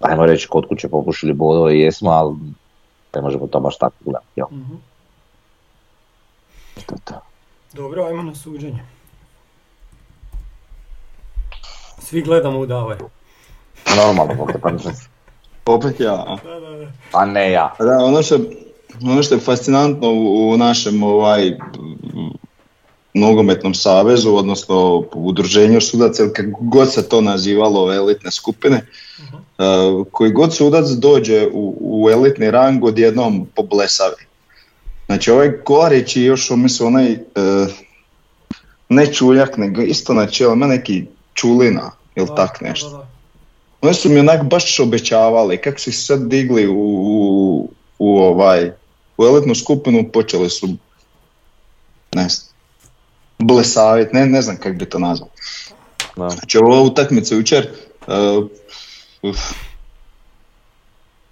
[0.00, 2.36] ajmo reći, kod kuće popušili bodove, jesmo, ali
[3.14, 4.54] ne možemo to baš tako gledati.
[4.54, 4.74] Mhm.
[6.86, 7.20] To to.
[7.72, 8.82] Dobro, ajmo na suđenje.
[11.98, 12.96] Svi gledamo u Davor.
[13.96, 14.70] Normalno, pa,
[15.72, 16.36] Opet ja.
[16.44, 16.86] Da, da, da.
[17.12, 17.74] pa ne ja.
[17.78, 18.38] Da, ono što,
[19.02, 21.52] ono što je fascinantno u, u našem ovaj
[23.14, 28.86] nogometnom savezu, odnosno udruženju sudaca, ili kako god se to nazivalo, ove elitne skupine,
[29.20, 29.36] Mhm.
[29.36, 34.24] uh, koji god sudac dođe u, u elitni rang, odjednom poblesavi.
[35.06, 37.68] Znači ovaj Kolarić i još mislim onaj, uh,
[38.88, 42.90] ne čuljak, nego isto na čelo, ima neki čulina ili Da, tak da, nešto.
[42.90, 43.06] da.
[43.82, 48.70] Oni su mi onak baš obećavali, kako su ih sad digli u, u, u ovaj,
[49.18, 50.68] u elitnu skupinu, počeli su,
[52.14, 52.49] ne znam,
[53.40, 55.28] blesavit, ne, ne znam kako bi to nazvao.
[56.16, 57.68] Znači ova utakmica jučer,
[58.06, 58.46] uh,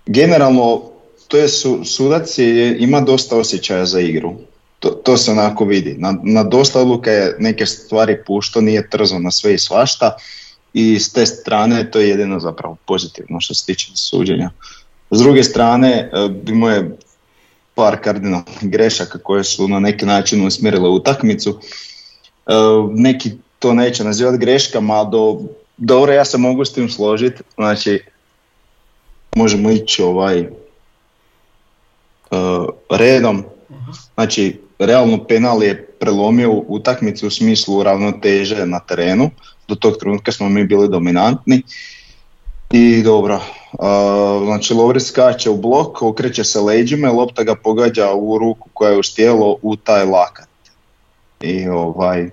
[0.07, 0.83] generalno
[1.29, 4.35] to je su, sudac je, ima dosta osjećaja za igru.
[4.79, 5.94] To, to se onako vidi.
[5.99, 10.16] Na, na dosta odluka je neke stvari pušto, nije trzo na sve i svašta.
[10.73, 14.51] i s te strane to je jedino zapravo pozitivno što se tiče suđenja.
[15.11, 16.11] S druge strane,
[16.47, 16.97] imao je
[17.75, 21.61] par kardinalnih grešaka koje su na neki način usmjerile utakmicu.
[22.94, 25.40] Neki to neće nazivati greškama, do,
[25.76, 27.42] dobro ja se mogu s tim složiti.
[27.54, 28.02] Znači,
[29.37, 30.46] možemo ići ovaj
[32.90, 33.44] redom.
[34.14, 39.30] Znači, realno penal je prelomio utakmicu u smislu ravnoteže na terenu.
[39.68, 41.62] Do tog trenutka smo mi bili dominantni.
[42.70, 43.40] I dobro,
[43.72, 48.68] uh, znači Lovri skače u blok, okreće se leđima i lopta ga pogađa u ruku
[48.72, 50.48] koja je štijelo u taj lakat.
[51.40, 52.30] I ovaj,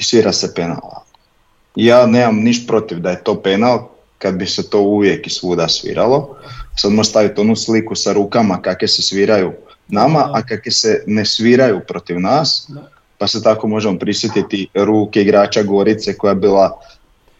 [0.00, 0.80] i svira se penal.
[1.76, 5.68] Ja nemam niš protiv da je to penal, kad bi se to uvijek i svuda
[5.68, 6.36] sviralo.
[6.76, 9.52] Sad možemo staviti onu sliku sa rukama kakve se sviraju
[9.88, 12.70] nama, a kakve se ne sviraju protiv nas.
[13.18, 16.80] Pa se tako možemo prisjetiti ruke igrača Gorice koja je bila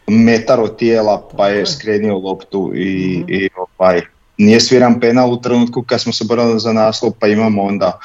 [0.06, 3.32] metar od tijela pa je skrenio loptu i, mhm.
[3.32, 4.00] i ovaj,
[4.38, 7.98] nije sviran penal u trenutku kad smo se borili za naslov pa imamo onda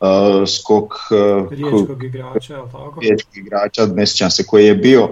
[0.00, 3.00] uh, skok uh, riječkog igrača, je tako?
[3.00, 5.08] Riječkog igrača, ne sjećam se koji je bio.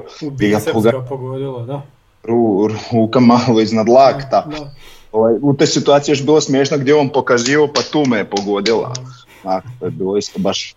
[0.75, 1.83] U ga pogodilo, da.
[2.23, 4.47] Ru, ruka malo iznad lakta.
[4.51, 4.71] Da,
[5.13, 8.93] Ovaj, u te situacije još bilo smiješno gdje on pokazio pa tu me je pogodila.
[9.45, 10.75] Dakle, to je bilo isto baš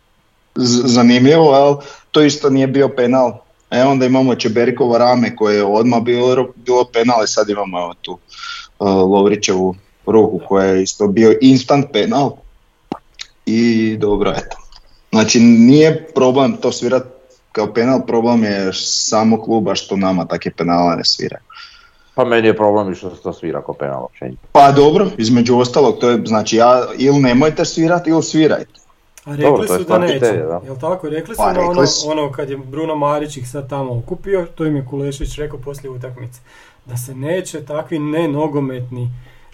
[0.85, 1.77] zanimljivo, ali
[2.11, 3.33] to isto nije bio penal.
[3.71, 7.93] E onda imamo Čeberikovo rame koje je odmah bilo, bilo penal i sad imamo evo,
[8.01, 12.31] tu uh, Lovrićevu ruku koja je isto bio instant penal.
[13.45, 14.57] I dobro, eto.
[15.11, 17.05] Znači nije problem to svirati
[17.51, 21.43] kao penal, problem je samo kluba što nama takve penala ne sviraju.
[22.15, 24.07] Pa meni je problem i što se to svira kao penal
[24.51, 28.79] Pa dobro, između ostalog, to je znači ja ili nemojte svirati ili svirajte.
[29.25, 30.25] A rekli su da neće,
[30.65, 31.09] jel tako?
[31.09, 34.75] Rekli su pa, ono, ono kad je Bruno Marić ih sad tamo okupio, to im
[34.75, 36.39] je Kulešić rekao poslije utakmice,
[36.85, 39.09] da se neće takvi nenogometni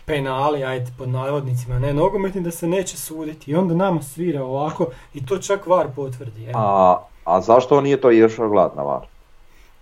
[0.07, 3.51] penali, ajde pod navodnicima, ne nogometni, da se neće suditi.
[3.51, 6.51] I onda nama svira ovako i to čak VAR potvrdi.
[6.53, 9.07] A, a zašto on nije to išao glad na VAR?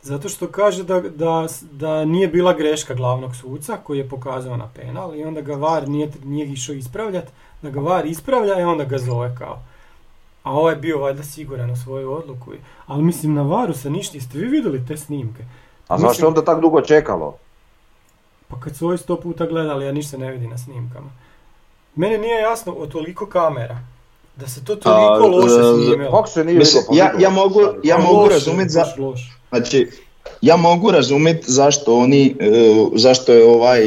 [0.01, 4.69] Zato što kaže da, da, da nije bila greška glavnog suca koji je pokazao na
[4.75, 8.83] penal i onda ga VAR nije, nije išao ispravljati, da ga VAR ispravlja i onda
[8.83, 9.59] ga zove kao.
[10.43, 12.51] A ovaj je bio valjda siguran u svoju odluku.
[12.87, 15.43] Ali mislim na Varu se ništa, jeste vi vidjeli te snimke?
[15.87, 17.37] A zašto je onda tako dugo čekalo?
[18.47, 21.09] Pa kad su ovi sto puta gledali, ja ništa ne vidi na snimkama.
[21.95, 23.79] Meni nije jasno od toliko kamera.
[24.35, 26.27] Da se to toliko loše snimilo.
[26.27, 28.85] se nije pa ja, ja mogu, ja mogu razumjeti za...
[29.49, 29.87] Znači,
[30.41, 32.49] ja mogu razumjeti zašto oni, e,
[32.95, 33.81] zašto je ovaj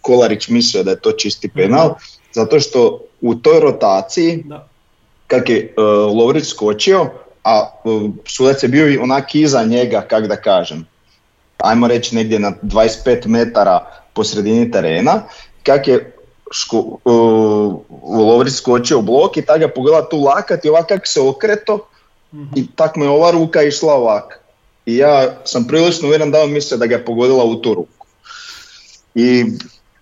[0.00, 1.96] Kolarić mislio da je to čisti penal, mhm.
[2.32, 4.68] zato što u toj rotaciji da.
[5.26, 5.84] kak je uh,
[6.16, 7.06] Lovrić skočio,
[7.44, 10.86] a uh, sudac je bio onak iza njega, kak da kažem,
[11.58, 15.22] ajmo reći negdje na 25 metara po sredini terena,
[15.62, 16.16] kak je
[16.52, 17.74] ško, uh,
[18.18, 21.86] Lovrić skočio u blok i tako ga pogleda tu lakat i ovak kak se okreto
[22.56, 24.40] i tak mu je ova ruka išla ovak.
[24.86, 28.06] I ja sam prilično uvjeren da on misle da ga je pogodila u tu ruku.
[29.14, 29.44] I,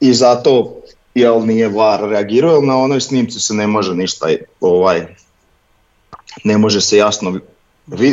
[0.00, 0.76] i zato
[1.14, 4.26] jel nije VAR reagirao, jer na onoj snimci se ne može ništa,
[4.60, 5.06] ovaj,
[6.44, 7.38] ne može se jasno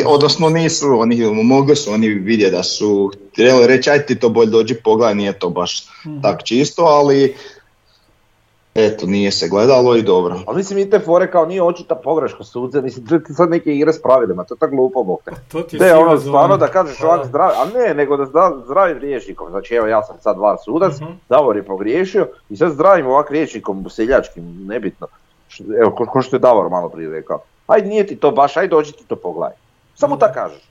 [0.05, 4.49] odnosno nisu, oni mogli su oni vidjeti da su htjeli reći, aj ti to bolje
[4.49, 7.35] dođi pogledaj, nije to baš mm tak čisto, ali
[8.75, 10.39] eto, nije se gledalo i dobro.
[10.47, 13.93] Ali mislim i te fore kao nije očita pogreška sudze, mislim ti sad neke igre
[13.93, 15.19] s pravilima, to je tako glupo bok.
[15.25, 18.53] Pa to ti je ono stvarno da kažeš ovak zdravi, a ne, nego da zna,
[18.65, 22.71] zdravim rječnikom, znači evo ja sam sad var sudac, uh Davor je pogriješio i sad
[22.71, 25.07] zdravim ovak rječnikom seljačkim, nebitno,
[25.81, 28.67] evo ko, ko što je Davor malo prije rekao, aj nije ti to baš, aj
[28.67, 29.55] dođi ti to pogledaj,
[29.97, 30.61] samo tako kažeš.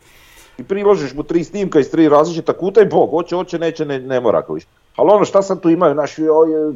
[0.59, 3.99] I priložiš mu tri snimka iz tri različita kuta i bog, hoće, hoće, neće, ne,
[3.99, 4.67] ne mora više.
[4.97, 6.23] Ali ono šta sad tu imaju naši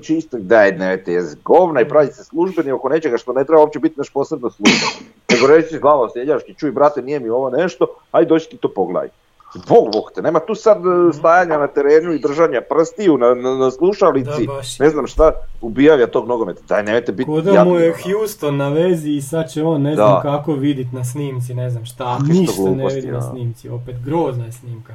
[0.02, 3.78] čisto, daj ne te govna i pravi se službeni oko nečega što ne treba uopće
[3.78, 4.86] biti naš posebno služba.
[5.30, 9.08] Nego reći glavo sljeđaški, čuj brate nije mi ovo nešto, aj doći ti to pogledaj.
[9.54, 13.54] Bog, bog te, nema tu sad e, stajanja na terenu i držanja prstiju na, na,
[13.54, 16.60] na slušalici, ne znam šta, ubijavja tog nogometa.
[16.68, 20.22] Daj, nemojte biti Kuda mu je Houston na vezi i sad će on ne znam
[20.22, 24.52] kako vidit na snimci, ne znam šta, ništa ne vidi na snimci, opet grozna je
[24.52, 24.94] snimka.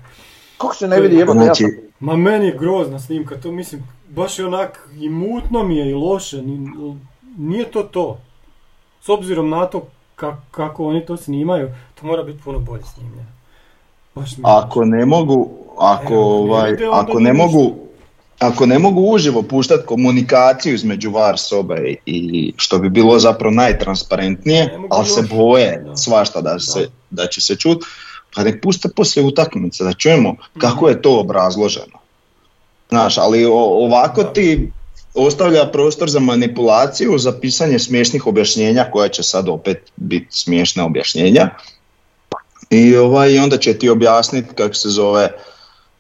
[0.57, 4.39] Kako se ne vidi, jebate, znači, ja Ma meni je grozna snimka, to mislim, baš
[4.39, 6.43] je onak i mutno mi je i loše,
[7.37, 8.17] nije to to.
[9.01, 9.87] S obzirom na to
[10.51, 11.69] kako oni to snimaju,
[12.01, 13.35] to mora biti puno bolje snimljeno.
[14.43, 17.75] Ako ne mogu, ako, ovaj, ako ne mogu,
[18.39, 24.79] ako ne mogu uživo puštati komunikaciju između VAR sobe i što bi bilo zapravo najtransparentnije,
[24.89, 27.27] ali se boje svašta da, se, da.
[27.27, 27.85] će se čuti,
[28.35, 31.99] pa nek puste poslije utakmice da čujemo kako je to obrazloženo.
[32.89, 34.71] Znaš, ali ovako ti
[35.13, 41.49] ostavlja prostor za manipulaciju, za pisanje smiješnih objašnjenja koja će sad opet biti smiješna objašnjenja.
[42.69, 45.31] I ovaj, onda će ti objasniti kako se zove,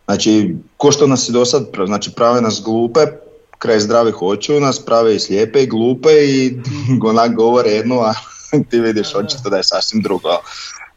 [0.05, 2.99] znači ko što nas je do sad, znači prave nas glupe,
[3.59, 6.57] kraj zdravih očiju nas prave i slijepe i glupe i
[7.09, 8.13] onak govore jedno, a
[8.69, 10.29] ti vidiš očito da je sasvim drugo.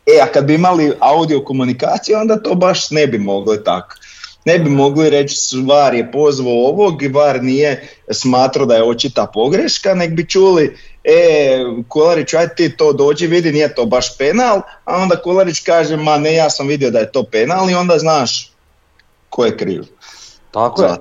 [0.06, 3.96] E, a kad bi imali audio komunikaciju, onda to baš ne bi mogli tako.
[4.44, 9.26] Ne bi mogli reći VAR je pozvao ovog i VAR nije smatrao da je očita
[9.34, 10.76] pogreška, nek bi čuli
[11.08, 15.96] e, Kolarić, aj ti to dođi, vidi, nije to baš penal, a onda Kolarić kaže,
[15.96, 18.52] ma ne, ja sam vidio da je to penal i onda znaš
[19.30, 19.84] ko je kriv.
[20.50, 20.96] Tako je.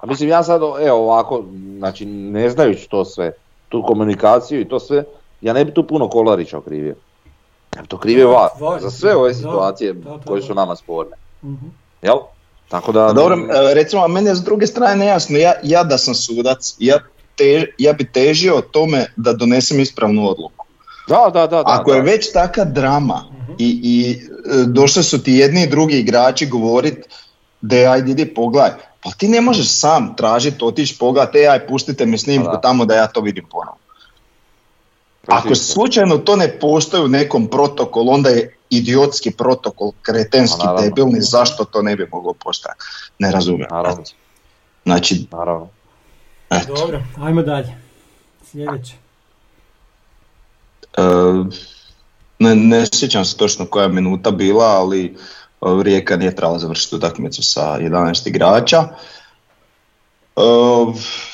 [0.00, 1.44] A mislim, ja sad, evo ovako,
[1.78, 3.32] znači ne znajući to sve,
[3.68, 5.04] tu komunikaciju i to sve,
[5.40, 6.94] ja ne bi tu puno Kolarića okrivio.
[7.76, 9.94] Ja bi to krivio VAR, za sve ove situacije
[10.26, 11.16] koje su nama sporne.
[11.42, 11.54] mm
[12.02, 12.16] Jel?
[12.68, 13.12] Tako da...
[13.12, 16.74] Dobro, e, recimo, a meni je s druge strane nejasno, ja, ja da sam sudac,
[16.78, 16.98] ja,
[17.36, 20.66] te, ja bi težio tome da donesem ispravnu odluku.
[21.08, 21.62] Da, da, da.
[21.66, 23.52] Ako je već taka drama mhm.
[23.58, 27.06] i, i e, došli su ti jedni i drugi igrači govorit
[27.60, 28.70] da ajde idi pogledaj,
[29.02, 32.94] pa ti ne možeš sam tražiti, otići pogledaj, e aj pustite mi snimku tamo da
[32.94, 33.86] ja to vidim ponovno.
[35.26, 41.64] Ako slučajno to ne postoji u nekom protokolu, onda je idiotski protokol, kretenski, debilni, zašto
[41.64, 42.84] to ne bi moglo postojati?
[43.18, 43.68] Ne razumijem.
[43.70, 44.04] Naravno.
[44.84, 45.68] Znači, Naravno.
[46.50, 46.74] Eto.
[46.74, 47.76] Dobro, ajmo dalje.
[48.50, 48.94] Sljedeće.
[50.96, 51.02] E,
[52.38, 55.12] ne, ne sjećam se točno koja minuta bila, ali e,
[55.82, 58.88] Rijeka nije trebala završiti utakmicu sa 11 igrača.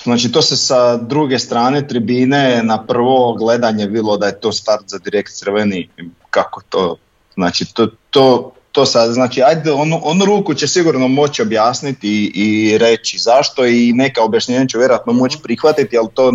[0.02, 4.84] Znači to se sa druge strane tribine na prvo gledanje bilo da je to start
[4.86, 5.90] za direkt crveni,
[6.30, 6.96] kako to,
[7.34, 12.30] znači to, to, to sad, znači ajde onu, onu ruku će sigurno moći objasniti i,
[12.34, 16.32] i reći zašto i neka objašnjenja će vjerojatno moći prihvatiti, ali to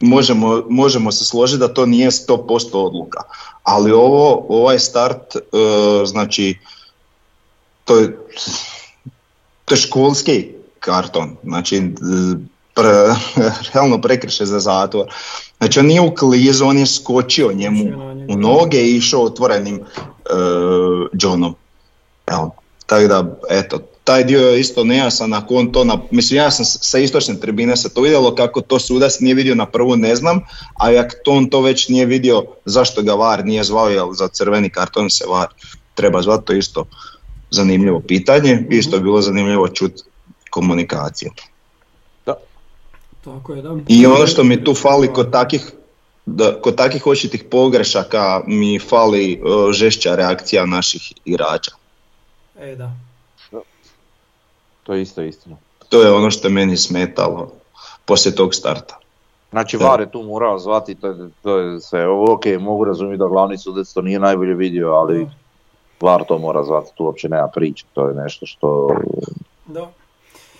[0.00, 3.20] možemo, možemo se složiti da to nije 100% odluka.
[3.62, 5.40] Ali ovo, ovaj start, e,
[6.06, 6.58] znači
[7.84, 8.18] to je,
[9.64, 10.48] to je školski
[10.80, 11.82] karton, znači
[12.74, 13.14] pre,
[13.72, 15.06] realno prekrše za zatvor.
[15.58, 17.84] Znači on nije u klizu, on je skočio njemu
[18.28, 19.80] u noge i išao otvorenim
[20.30, 21.54] uh, Johnom.
[22.26, 22.54] Evo,
[22.86, 26.64] tako da, eto, taj dio je isto nejasan, ako on to, na, mislim ja sam
[26.64, 30.40] sa istočne tribine se to vidjelo, kako to sudac nije vidio na prvu ne znam,
[30.74, 34.28] a ako to on to već nije vidio, zašto ga VAR nije zvao, jer za
[34.28, 35.48] crveni karton se VAR
[35.94, 36.84] treba zvati, to isto
[37.50, 40.02] zanimljivo pitanje, isto je bilo zanimljivo čuti
[40.50, 41.30] komunikacije.
[42.26, 42.34] Da.
[43.24, 43.76] Tako je, da.
[43.88, 45.72] I ono što mi tu fali kod takih
[46.26, 51.70] da, kod takvih očitih pogrešaka mi fali uh, žešća reakcija naših igrača.
[52.58, 52.92] E, da.
[54.82, 55.56] To je isto istina.
[55.88, 57.52] To je ono što je meni smetalo
[58.04, 58.98] poslije tog starta.
[59.50, 63.26] Znači VAR je tu morao zvati, to je, to je sve, ok, mogu razumjeti da
[63.26, 65.28] glavni sudac to nije najbolje vidio, ali
[66.00, 68.88] VAR to mora zvati, tu uopće nema priče, to je nešto što...
[69.66, 69.90] Da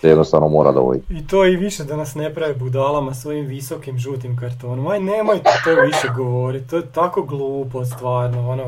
[0.09, 1.15] jednostavno mora dovoljiti.
[1.15, 4.87] I to i više da nas ne pravi budalama svojim visokim žutim kartonom.
[4.87, 8.65] Aj nemojte to više govoriti, to je tako glupo stvarno, ono,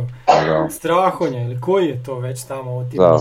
[0.71, 3.19] strahonja ili koji je to već tamo u tim da,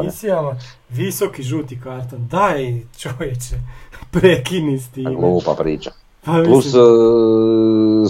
[0.00, 0.56] emisijama.
[0.88, 3.56] Visoki žuti karton, daj čovječe,
[4.10, 5.16] prekini s tim.
[5.20, 5.90] Glupa priča.
[6.24, 6.78] Pa, Plus, e,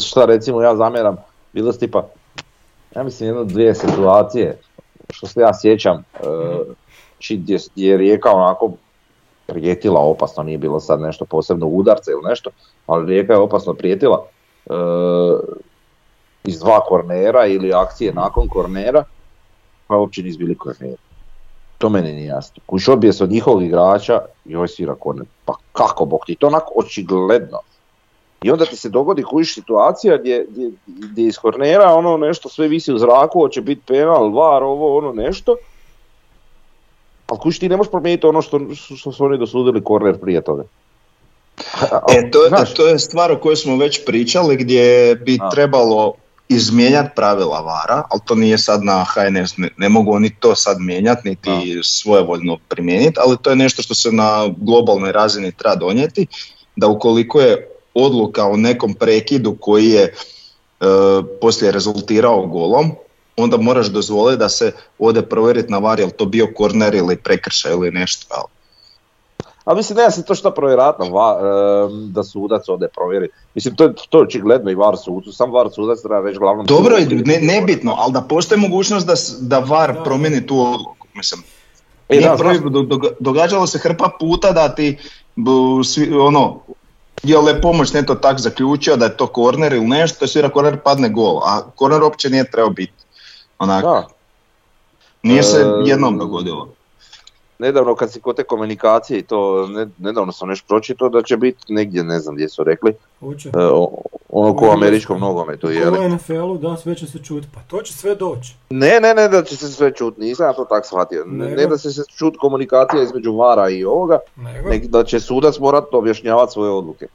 [0.09, 1.16] šta recimo ja zamjeram,
[1.53, 2.07] bilo s tipa,
[2.97, 4.59] ja mislim jedno dvije situacije,
[5.11, 6.75] što se ja sjećam, uh,
[7.31, 8.73] gdje je Rijeka onako
[9.46, 12.50] prijetila opasno, nije bilo sad nešto posebno udarca ili nešto,
[12.87, 14.24] ali Rijeka je opasno prijetila
[14.66, 14.72] e,
[16.44, 19.04] iz dva kornera ili akcije nakon kornera,
[19.87, 20.96] pa uopće nisu bili korneri.
[21.79, 22.62] To meni nije jasno.
[22.66, 24.21] Kuš odbije se od njihovog igrača
[24.54, 25.27] ovaj svira korner.
[25.44, 27.58] Pa kako bok ti, to onako očigledno.
[28.42, 32.69] I onda ti se dogodi kujiš situacija gdje, gdje, gdje iz kornera ono nešto sve
[32.69, 35.56] visi u zraku, hoće biti penal, var, ovo, ono nešto
[37.27, 38.60] ali kući ti ne možeš promijeniti ono što,
[38.96, 40.64] što su oni dosudili korner prije toga.
[42.12, 46.14] E, to, je, to je stvar o kojoj smo već pričali gdje bi trebalo
[46.48, 51.29] izmijenjati pravila vara, ali to nije sad na HNS, ne, mogu oni to sad mijenjati
[51.29, 51.83] niti A.
[51.83, 56.27] svojevoljno primijeniti, ali to je nešto što se na globalnoj razini treba donijeti,
[56.77, 60.12] da ukoliko je odluka o nekom prekidu koji je e,
[61.40, 62.92] poslije rezultirao golom,
[63.37, 67.72] onda moraš dozvoliti da se ode provjeriti na var, jel to bio korner ili prekršaj
[67.72, 68.35] ili nešto.
[68.35, 68.44] Jel?
[69.64, 71.38] A mislim, ja se to šta provjerat va,
[71.90, 73.28] da sudac ode provjeri.
[73.54, 76.66] Mislim, to, je to je očigledno i var sudcu, sam var sudac treba već glavnom...
[76.66, 80.02] Dobro, je, ne, nebitno, ali da postoji mogućnost da, da var da.
[80.02, 81.42] promijeni tu odluku, mislim.
[82.08, 84.98] E, da, prvi, do, događalo se hrpa puta da ti,
[85.85, 86.60] svi, ono,
[87.22, 91.08] je li pomoć neto tak zaključio da je to korner ili nešto, svira korner padne
[91.08, 93.04] gol, a korner uopće nije trebao biti.
[93.59, 94.02] Onako.
[95.23, 96.69] Nije se e, jednom dogodilo.
[97.59, 102.05] Nedavno kad si kod te komunikacije to, nedavno sam nešto pročitao da će biti negdje,
[102.05, 103.65] ne znam gdje su rekli, e,
[104.29, 105.67] ono ko u američkom nogometu.
[105.67, 108.55] U NFL-u, da, sve će se čuti, pa to će sve doći.
[108.71, 111.25] Ne, ne, ne da će se sve čuti, nisam ja to tak shvatio.
[111.27, 114.69] Ne, da će se čuti komunikacija između vara i ovoga, nego.
[114.69, 117.07] Nek da će sudac morat objašnjavati svoje odluke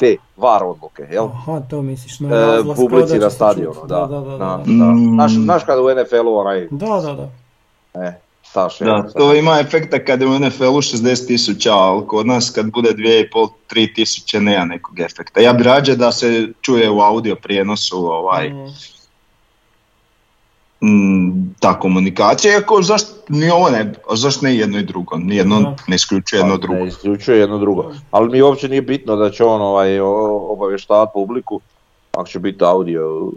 [0.00, 1.24] te var odluke, jel?
[1.24, 4.06] Aha, to misliš, na e, Publici na stadionu, da.
[4.06, 4.56] Da, da, da.
[4.66, 5.44] Mm.
[5.44, 6.68] Znaš, kada u NFL-u onaj...
[6.70, 7.28] Da, da, da.
[8.04, 12.50] E, Saš, da, to ima efekta kad je u NFL-u 60 tisuća, ali kod nas
[12.50, 15.40] kad bude 2,5-3 tisuće nema nekog efekta.
[15.40, 18.99] Ja bi rađe da se čuje u audio prijenosu ovaj, mm
[20.82, 25.76] Mm, ta komunikacija, iako zašto ni ovo ne, zašto ne jedno i drugo, ni jedno
[25.88, 26.80] ne isključuje jedno pa, drugo.
[26.80, 31.60] Ne isključuje jedno drugo, ali mi uopće nije bitno da će on ovaj, obavještavati publiku,
[32.12, 33.32] ako će biti audio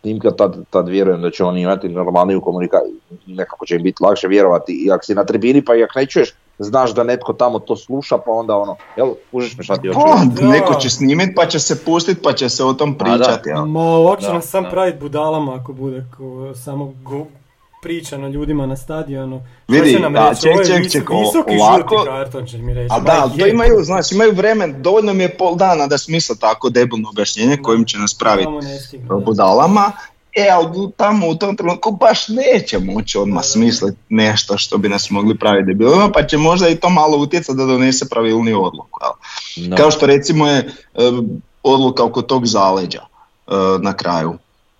[0.00, 4.28] snimka, tad, tad vjerujem da će oni imati normalniju komunikaciju, nekako će im biti lakše
[4.28, 7.58] vjerovati, i ako si na tribini pa i ako ne čuješ, znaš da netko tamo
[7.58, 11.46] to sluša, pa onda ono, jel, užiš me šta ti pa, Neko će snimit, pa
[11.46, 13.48] će se pustit, pa će se o tom pričati.
[13.48, 13.64] Ja.
[13.64, 17.26] Ma, ovako će nas sam pravit budalama ako bude ko, samo go,
[17.82, 19.42] pričano ljudima na stadionu.
[19.68, 20.42] Vidi, da, reći?
[20.42, 22.88] ček, ček, ček, ovo visoki ovako, žuti karton će mi reći.
[22.90, 26.70] A da, to imaju, znači, imaju vremen, dovoljno mi je pol dana da smisla tako
[26.70, 28.48] debilno objašnjenje kojim će nas praviti
[29.24, 29.92] budalama
[30.34, 35.10] E, ali tamo u tom trenutku baš neće moći odmah smisliti nešto što bi nas
[35.10, 39.00] mogli praviti debilima, pa će možda i to malo utjecati da donese pravilni odluku.
[39.56, 39.76] No.
[39.76, 40.74] Kao što recimo je
[41.62, 44.34] odluka oko tog zaleđa e, na kraju.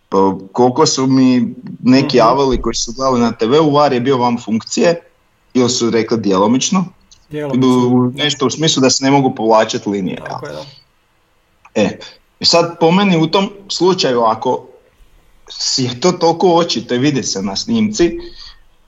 [0.08, 2.16] Pa koliko su mi neki mhm.
[2.16, 5.00] javili koji su gledali na TV, u VAR je bio vam funkcije,
[5.54, 6.84] ili su rekli djelomično,
[7.30, 8.12] djelomično.
[8.14, 10.16] nešto u smislu da se ne mogu povlačiti linije.
[10.26, 10.64] Tako je, da.
[11.74, 11.98] E,
[12.40, 14.66] sad po meni u tom slučaju ako
[15.76, 18.18] je to toliko očito i vidi se na snimci,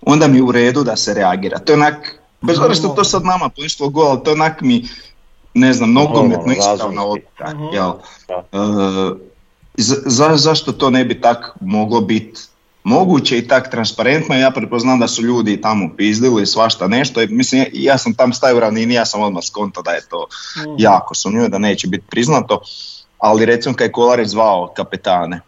[0.02, 1.58] onda mi je u redu da se reagira.
[1.58, 4.60] To je onak, bez obzira što to sad nama poinstvo gol, ali to je onak
[4.60, 4.88] mi,
[5.54, 7.06] ne znam, nogometno ispravno.
[7.06, 7.54] odluka.
[7.54, 7.64] Mhm.
[7.74, 9.26] E,
[9.76, 12.40] za, zašto to ne bi tak moglo biti
[12.86, 17.98] moguće i tak transparentno, ja prepoznam da su ljudi tamo pizdili svašta nešto, mislim ja,
[17.98, 20.26] sam tam stavio u ravnini, ja sam odmah skonto da je to
[20.56, 20.74] mm.
[20.78, 22.60] jako sumnjivo, da neće biti priznato,
[23.18, 25.40] ali recimo kad je Kolarić zvao kapetane,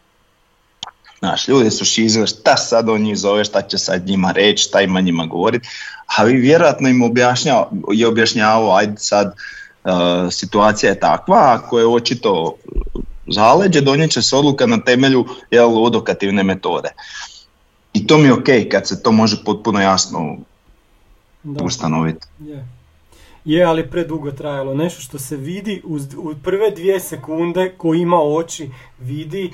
[1.19, 4.81] Znaš, ljudi su šizili šta sad on njih zove, šta će sad njima reći, šta
[4.81, 5.69] ima njima govoriti,
[6.17, 9.35] a vi vjerojatno im objašnjao, je objašnjavao, ajde sad,
[9.85, 9.93] uh,
[10.33, 12.55] situacija je takva, ako je očito
[13.27, 16.89] zaleđe, donijet će se odluka na temelju jel, odokativne metode.
[17.93, 20.37] I to mi je ok kad se to može potpuno jasno
[21.45, 22.27] ustanoviti.
[22.41, 22.78] Yeah.
[23.49, 24.75] Je, ali predugo trajalo.
[24.75, 29.51] Nešto što se vidi u, u prve dvije sekunde ko ima oči vidi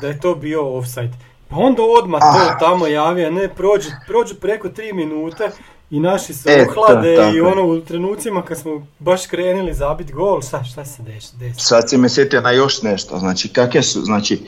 [0.00, 1.12] da je to bio offside.
[1.48, 2.58] Pa onda odmah to ah.
[2.58, 5.50] tamo javi, a ne prođe, prođe preko tri minute
[5.90, 10.42] i naši se e, uhlade i ono u trenucima kad smo baš krenuli zabiti gol,
[10.42, 11.36] šta, šta se desi?
[11.56, 14.40] Sad si me sjetio na još nešto, znači kakve su, znači,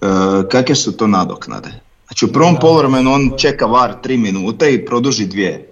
[0.00, 0.08] uh,
[0.50, 1.68] kakve su to nadoknade?
[2.06, 5.67] Znači u prvom polovremenu on čeka var tri minute i produži dvije.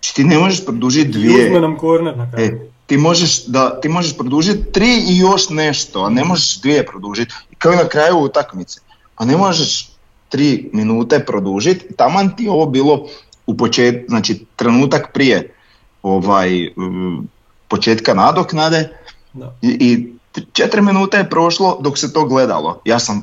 [0.00, 1.46] Znači ti ne možeš produžiti dvije.
[1.46, 2.46] Uzme nam korner na kraju.
[2.46, 6.86] E, ti možeš, da, ti možeš produžiti tri i još nešto, a ne možeš dvije
[6.86, 7.34] produžiti.
[7.58, 8.80] Kao i na kraju utakmice.
[9.16, 9.90] A ne možeš
[10.28, 11.94] tri minute produžiti.
[11.96, 13.06] Taman ti ovo bilo
[13.46, 15.54] u počet, znači trenutak prije
[16.02, 17.28] ovaj, mm,
[17.68, 18.88] početka nadoknade
[19.32, 19.54] da.
[19.62, 20.12] i, i
[20.52, 22.80] četiri minute je prošlo dok se to gledalo.
[22.84, 23.22] Ja sam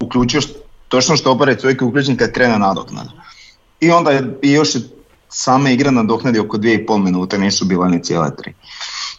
[0.00, 0.40] uključio
[0.88, 3.10] točno što opere čovjek uključen kad krene nadoknada.
[3.80, 4.80] I onda je i još je
[5.32, 8.54] sama igra nadoknadi oko dvije i pol minute, nisu bila ni cijele tri.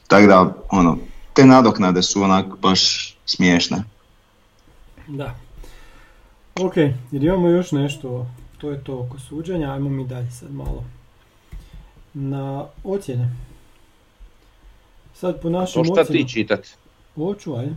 [0.07, 0.97] Tako da, ono,
[1.33, 3.83] te nadoknade su onak baš smiješne.
[5.07, 5.35] Da.
[6.61, 6.77] Ok,
[7.11, 10.83] jer imamo još nešto, to je to oko suđenja, ajmo mi dalje sad malo
[12.13, 13.35] na ocjene.
[15.13, 16.67] Sad po našim To šta ti čitat?
[17.15, 17.75] Oču, ajde.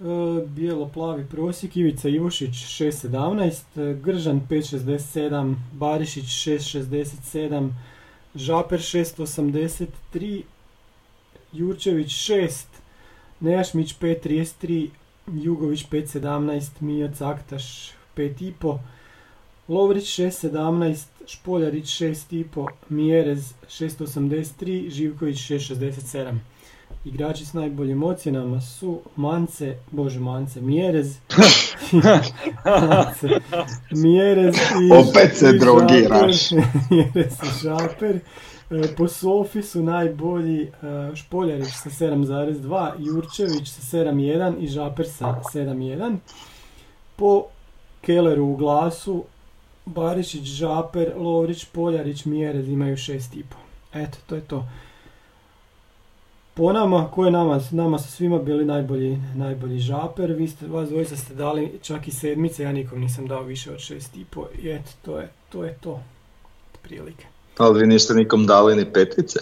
[0.00, 7.70] E, bijelo-plavi prosjek, Ivica Ivošić 6.17, e, Gržan 5.67, Barišić 6.67,
[8.34, 10.42] Žaper 6.83,
[11.52, 12.64] Jurčević 6,
[13.40, 14.88] Nejašmić 5.33,
[15.26, 18.78] Jugović 5.17, Mija Caktaš 5.5,
[19.68, 26.38] Lovrić 6.17, Špoljarić 6.5, Mijerez 6.83, Živković 6.67.
[27.06, 31.18] Igrači s najboljim ocjenama su Mance, bože Mance, Mjerez,
[32.64, 33.28] Mance,
[34.02, 36.50] Mjerez i Opet se i drogiraš.
[36.90, 38.20] Mjerez i Žaper.
[38.70, 40.70] E, Po Sofi su najbolji e,
[41.16, 46.16] Špoljarić sa 7.2, Jurčević sa 7.1 i Žaper sa 7.1.
[47.16, 47.44] Po
[48.00, 49.24] Kelleru u glasu
[49.84, 53.42] Barišić, Žaper, Lovrić, Poljarić, Mjerez imaju 6.5.
[53.94, 54.66] Eto, to je to.
[56.56, 57.60] Po nama, ko je nama?
[57.70, 62.10] Nama su svima bili najbolji, najbolji žaper, vi ste, vas dvojica ste dali čak i
[62.10, 65.64] sedmice, ja nikom nisam dao više od šest i po, i eto, to je to.
[65.64, 66.00] Je to.
[66.82, 67.26] Prilike.
[67.58, 69.38] Ali vi niste nikom dali ni petice.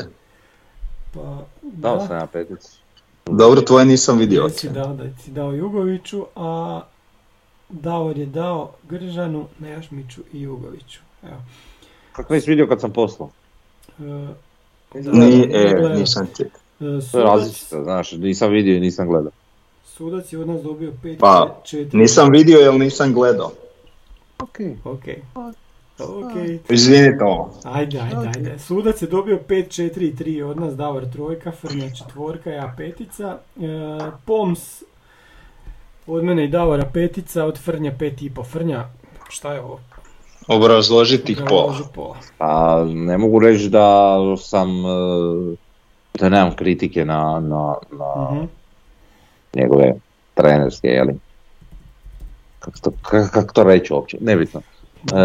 [1.15, 2.69] Pa, Dao da, sam ja peticu.
[3.27, 4.43] Dobro, tvoje nisam vidio.
[4.43, 6.81] Jesi dao, da si dao Jugoviću, a
[7.69, 11.01] Davor je dao Gržanu, Nejašmiću i Jugoviću.
[11.23, 11.41] Evo.
[12.13, 13.31] Kako nisi vidio kad sam poslao?
[13.99, 14.03] E,
[14.95, 15.99] Ni, Da, e, gledam.
[15.99, 16.45] nisam ti.
[16.75, 19.33] E, To je sudac, različito, znaš, nisam vidio i nisam gledao.
[19.85, 21.95] sudac je od nas dobio 5 Pa, 4.
[21.95, 23.51] Nisam vidio jer nisam gledao.
[24.39, 24.59] Ok.
[24.85, 25.05] Ok.
[25.99, 26.33] Ok.
[26.71, 27.55] Izvinite ovo.
[27.65, 28.59] Ajde, ajde, ajde.
[28.59, 33.39] Sudac je dobio 5, 4 i 3 od nas, Davor trojka, Frnja četvorka, ja petica.
[33.57, 33.67] E,
[34.25, 34.83] Poms
[36.07, 38.43] od mene i Davora petica, od Frnja pet i po.
[38.45, 38.89] Frnja,
[39.29, 39.81] šta je ovo?
[40.49, 41.75] Obrazložiti ih pola.
[41.95, 42.17] Pola.
[42.39, 45.57] A ne mogu reći da sam, e,
[46.19, 48.45] da nemam kritike na, na, na Mhm.
[49.55, 49.93] njegove
[50.35, 51.15] trenerske, jeli?
[52.59, 54.61] Kako to, kak, kak to reći uopće, nebitno.
[55.15, 55.23] E,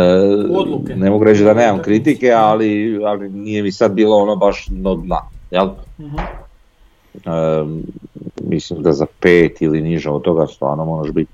[0.55, 0.95] Odluke.
[0.95, 4.95] Ne mogu reći da nemam kritike, ali, ali nije mi sad bilo ono baš do
[4.95, 5.19] dna,
[5.51, 5.69] jel?
[5.99, 6.17] Mhm.
[7.15, 7.65] E,
[8.43, 11.31] mislim da za pet ili niže od toga stvarno moraš biti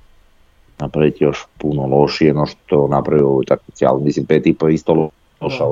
[0.80, 4.68] napraviti još puno lošije no što napravio u ovoj utakmici, ali mislim pet i po
[4.68, 5.10] je isto lo-
[5.42, 5.64] loša.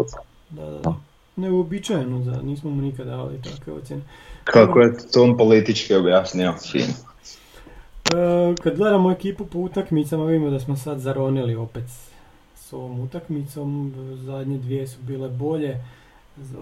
[0.50, 0.94] Da, da, da.
[1.36, 4.02] Neuobičajeno, za, nismo mu nikada dali takve ocjene.
[4.44, 6.54] Kako je to on politički objasnio?
[6.72, 6.94] Fino.
[8.06, 11.84] E, kad gledamo ekipu po utakmicama vidimo da smo sad zaronili opet
[12.56, 13.94] s ovom utakmicom.
[14.26, 15.84] Zadnje dvije su bile bolje.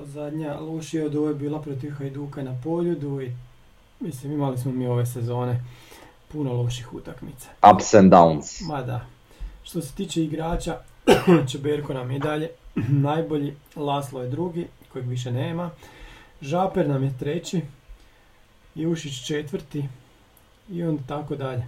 [0.06, 3.32] Zadnja lošija od ove bila protiv Hajduka na Poljudu i
[4.00, 5.64] mislim imali smo mi ove sezone
[6.28, 7.50] puno loših utakmica.
[7.74, 8.68] Ups and downs.
[8.68, 9.06] Ma da.
[9.64, 10.78] Što se tiče igrača,
[11.52, 15.70] Čeberko nam je i dalje najbolji, Laslo je drugi, kojeg više nema.
[16.42, 17.62] Žaper nam je treći,
[18.76, 19.84] Jušić četvrti
[20.70, 21.64] i onda tako dalje.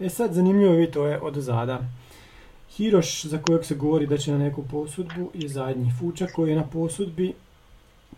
[0.00, 1.84] E sad zanimljivo je vidjeti ove od zada.
[2.76, 5.92] Hiroš, za kojeg se govori da će na neku posudbu, je zadnji.
[6.00, 7.32] Fučak koji je na posudbi,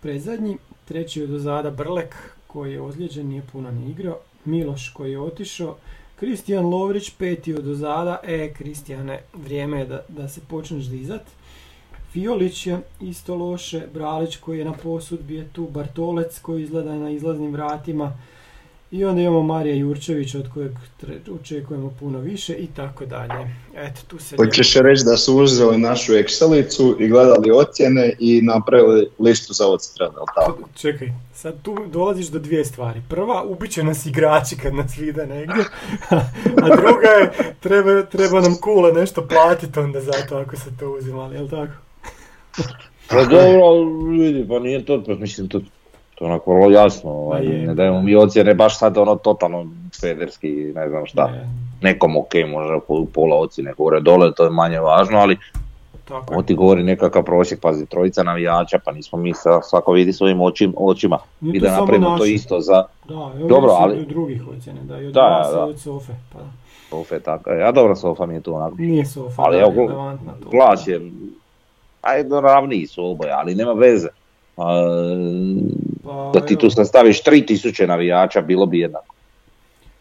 [0.01, 0.57] predzadnji.
[0.85, 2.17] Treći je od zada Brlek,
[2.47, 4.19] koji je ozlijeđen, nije puno ni igrao.
[4.45, 5.77] Miloš koji je otišao.
[6.17, 8.21] Kristijan Lovrić, peti od ozada.
[8.23, 11.23] E, Kristijane, vrijeme je da, da se počneš dizat.
[12.13, 17.11] Fiolić je isto loše, Bralić koji je na posudbi je tu, Bartolec koji izgleda na
[17.11, 18.13] izlaznim vratima
[18.91, 20.73] i onda imamo Marija Jurčevića od kojeg
[21.41, 23.55] očekujemo puno više i tako dalje.
[23.77, 24.37] Eto, tu se...
[24.37, 30.11] Hoćeš reći da su uzeli našu Excelicu i gledali ocjene i napravili listu za odstrel,
[30.17, 30.69] jel tako?
[30.75, 33.03] Čekaj, sad tu dolaziš do dvije stvari.
[33.09, 35.65] Prva, ubit će nas igrači kad nas vide negdje,
[36.63, 40.91] a druga je, treba, treba nam kule nešto platiti onda za to ako se to
[40.91, 41.73] uzimali, jel tako?
[43.09, 45.61] Pa dobro, vidi, pa nije to, pa mislim to,
[46.15, 47.67] to je onako vrlo jasno, ovaj, Pa je.
[47.67, 49.67] ne dajemo mi ocjene baš sad ono totalno
[50.01, 51.27] pederski, ne znam šta.
[51.27, 51.49] Ne,
[51.83, 55.37] Nekom ok, možda po- pola ocjene gore dole, to je manje važno, ali
[56.05, 56.47] tako je.
[56.47, 60.75] ti govori nekakav prosjek, pazi, trojica navijača, pa nismo mi sa, svako vidi svojim očim,
[60.77, 61.19] očima.
[61.41, 64.81] Nije I to da napravimo to isto za Da, evo Dobro, ali- od drugih ocjene,
[64.83, 65.65] da, i od Da, vas i da.
[65.65, 66.45] od Sofe, pa da.
[66.91, 68.77] Sofe, tako, a dobro, Sofa mi je tu onako.
[68.79, 70.13] Nije Sofa, Ali da, evo.
[70.51, 71.01] Glas je,
[72.01, 74.09] ajde, ravniji su oboje, ali nema veze.
[74.57, 74.65] A,
[76.05, 79.15] Pa, da ti tu sad staviš 3000 navijača, bilo bi jednako.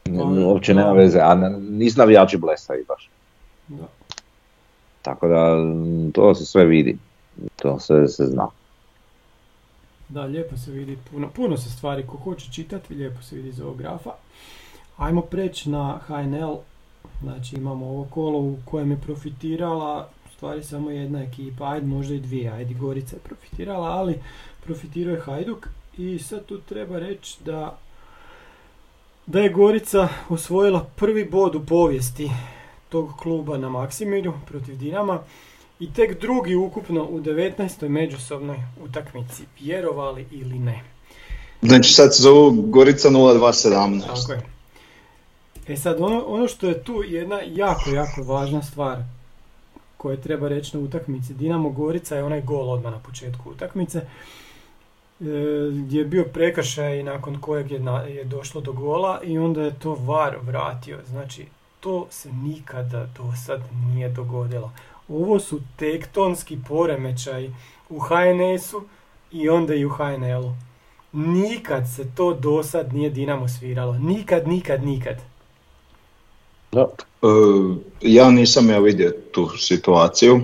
[0.03, 0.11] Pa,
[0.45, 3.09] Uopće nema veze, a n- nisu navijači blesavi baš.
[3.67, 3.87] da.
[5.01, 5.55] Tako da
[6.13, 6.97] to se sve vidi,
[7.55, 8.47] to sve se zna.
[10.09, 13.61] Da, lijepo se vidi, puno, puno se stvari ko hoće čitati, lijepo se vidi iz
[13.61, 14.09] ovog grafa.
[14.97, 16.55] Ajmo preći na HNL,
[17.21, 20.07] znači imamo ovo kolo u kojem je profitirala,
[20.39, 24.19] stvari samo jedna ekipa, ajde možda i dvije, ajde Gorica je profitirala, ali
[24.63, 25.67] profitirao je Hajduk
[25.97, 27.79] i sad tu treba reći da
[29.25, 32.31] da je Gorica osvojila prvi bod u povijesti
[32.89, 35.19] tog kluba na Maksimiru protiv Dinama
[35.79, 37.87] i tek drugi ukupno u 19.
[37.87, 40.83] međusobnoj utakmici, vjerovali ili ne.
[41.61, 44.01] Znači sad se zovu Gorica 0217.
[44.07, 44.41] Tako je.
[45.67, 48.97] E sad, ono, ono što je tu jedna jako, jako važna stvar
[49.99, 51.33] koje treba reći na utakmici.
[51.33, 53.99] Dinamo Gorica je onaj gol odmah na početku utakmice.
[53.99, 54.05] E,
[55.71, 59.93] gdje je bio prekršaj nakon kojeg je, je došlo do gola i onda je to
[59.95, 60.99] VAR vratio.
[61.07, 61.45] Znači,
[61.79, 63.61] to se nikada do sad
[63.93, 64.71] nije dogodilo.
[65.09, 67.49] Ovo su tektonski poremećaj
[67.89, 68.83] u HNS-u
[69.31, 70.55] i onda i u HNL-u.
[71.13, 73.93] Nikad se to do sad nije Dinamo sviralo.
[73.93, 75.28] Nikad, nikad, nikad.
[76.71, 76.81] Da.
[76.81, 77.27] E,
[78.01, 80.41] ja nisam ja vidio tu situaciju.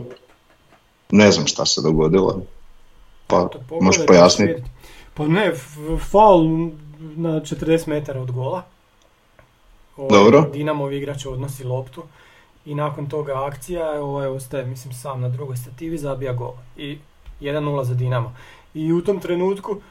[1.12, 2.42] Ne znam šta se dogodilo.
[3.28, 3.50] Pa
[3.82, 4.64] možeš pojasniti.
[5.14, 5.54] Pa ne,
[6.12, 6.70] faul
[7.00, 8.64] na 40 metara od gola.
[9.98, 10.50] Ovaj, Dobro.
[10.54, 12.04] Dinamov igrač odnosi loptu
[12.66, 16.54] i nakon toga akcija ovaj, ostaje mislim sam na drugoj stativi zabija gol.
[16.78, 16.98] I
[17.42, 18.36] 1-0 za Dinamo.
[18.74, 19.82] I u tom trenutku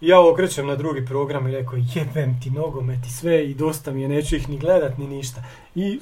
[0.00, 4.02] ja okrećem na drugi program i rekao jebem ti nogomet i sve i dosta mi
[4.02, 5.42] je, neću ih ni gledat ni ništa.
[5.74, 6.00] I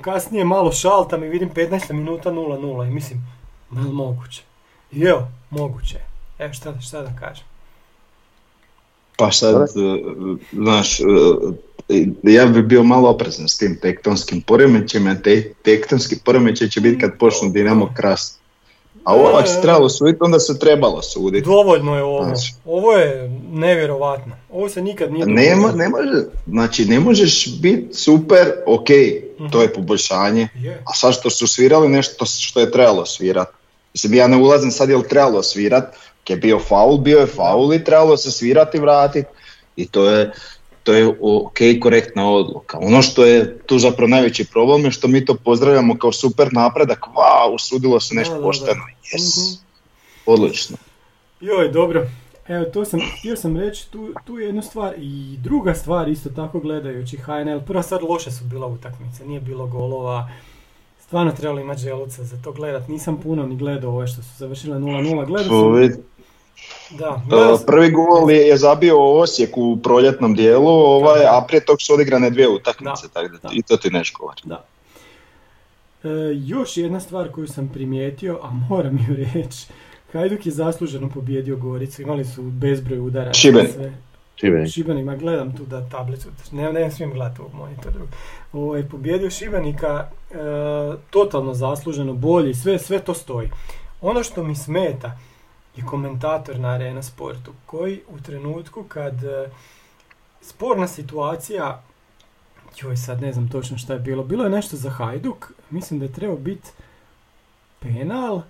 [0.00, 3.26] kasnije malo šaltam i vidim 15 minuta 0-0 i mislim,
[3.70, 4.42] malo moguće?
[4.92, 5.98] I evo, moguće.
[6.38, 7.44] Evo šta, šta da kažem.
[9.16, 9.68] Pa sad,
[10.52, 11.00] znaš,
[12.22, 17.18] ja bi bio malo oprezan s tim tektonskim poremećima, te tektonski poremećaj će biti kad
[17.18, 18.41] počnu Dinamo krast.
[19.04, 21.44] A ovo ako se trebalo suditi, onda se trebalo suditi.
[21.44, 22.24] Dovoljno je ovo.
[22.24, 24.36] Znači, ovo je nevjerovatno.
[24.52, 28.86] Ovo se nikad nije Nema, ne može, znači ne možeš biti super, ok,
[29.52, 29.74] to je mhm.
[29.74, 30.48] poboljšanje.
[30.84, 33.48] A sad što su svirali nešto što je trebalo svirat.
[33.94, 35.84] Mislim, ja ne ulazim sad je li trebalo svirat,
[36.28, 39.28] je bio faul, bio je faul i trebalo se svirati i vratiti.
[39.76, 40.32] I to je,
[40.84, 42.78] to je ok, korektna odluka.
[42.80, 47.00] Ono što je tu zapravo najveći problem je što mi to pozdravljamo kao super napredak,
[47.00, 48.82] wow, usudilo se nešto da, pošteno,
[49.14, 49.64] yes, mhm.
[50.26, 50.76] odlično.
[51.40, 52.06] Joj, dobro.
[52.48, 56.30] Evo, to sam, htio sam reći, tu, tu je jedna stvar i druga stvar isto
[56.30, 57.60] tako gledajući HNL.
[57.66, 60.30] Prva stvar, loše su bila utakmice, nije bilo golova,
[61.00, 62.88] stvarno trebalo imati želuca za to gledat.
[62.88, 66.02] Nisam puno ni gledao ove što su završile 0-0, gledao sam...
[66.98, 67.22] Da,
[67.66, 72.30] Prvi gol je, je zabio Osijek u proljetnom dijelu, ovaj, a prije tog su odigrane
[72.30, 74.12] dvije utakmice, tako da, i to ti neš
[74.44, 74.64] Da.
[76.04, 79.66] E, još jedna stvar koju sam primijetio, a moram ju reći,
[80.12, 83.32] Hajduk je zasluženo pobjedio Goricu, imali su bezbroj udara.
[83.32, 83.70] Šibenik.
[84.72, 85.04] Šibenik.
[85.04, 87.92] ma gledam tu da tablicu, ne, ne smijem gledati u monitor.
[88.52, 90.36] Ovaj, pobjedio Šibenika, e,
[91.10, 93.50] totalno zasluženo, bolji, sve, sve to stoji.
[94.00, 95.18] Ono što mi smeta,
[95.76, 99.50] je komentator na Arena Sportu koji u trenutku kad e,
[100.40, 101.82] sporna situacija
[102.80, 106.06] joj sad ne znam točno šta je bilo bilo je nešto za Hajduk mislim da
[106.06, 106.68] je trebao biti
[107.80, 108.42] penal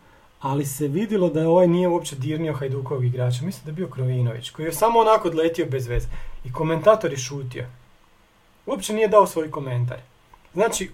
[0.43, 4.51] ali se vidjelo da ovaj nije uopće dirnio Hajdukovog igrača mislim da je bio Krovinović
[4.51, 6.09] koji je samo onako odletio bez veze.
[6.45, 7.67] I komentator je šutio.
[8.67, 9.99] Uopće nije dao svoj komentar.
[10.55, 10.91] Znači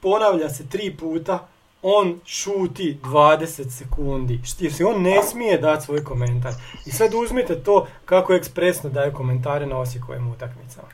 [0.00, 1.48] ponavlja se tri puta
[1.82, 4.40] on šuti 20 sekundi.
[4.58, 6.52] Jer se on ne smije dati svoj komentar.
[6.86, 10.88] I sad uzmite to kako ekspresno daju komentare na Osijekovim utakmicama.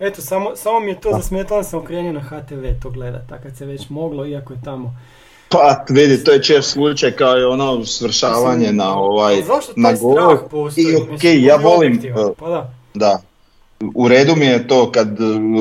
[0.00, 3.56] Eto, samo, samo mi je to zasmetalo, sam okrenio na HTV to gledat, a kad
[3.56, 4.96] se već moglo, iako je tamo...
[5.48, 9.42] Pa vidi, to je čest slučaj kao i ono svršavanje na ovaj,
[9.76, 10.36] na gol.
[10.76, 12.02] I okej, ja volim,
[12.38, 12.74] pa da.
[12.94, 13.22] da,
[13.94, 15.08] u redu mi je to kad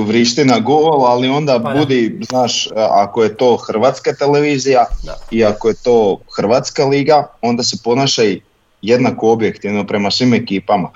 [0.07, 4.85] vrišti na gol, ali onda pa budi, znaš, ako je to hrvatska televizija
[5.31, 8.39] i ako je to hrvatska liga, onda se ponašaj
[8.81, 10.89] jednako objektivno prema svim ekipama.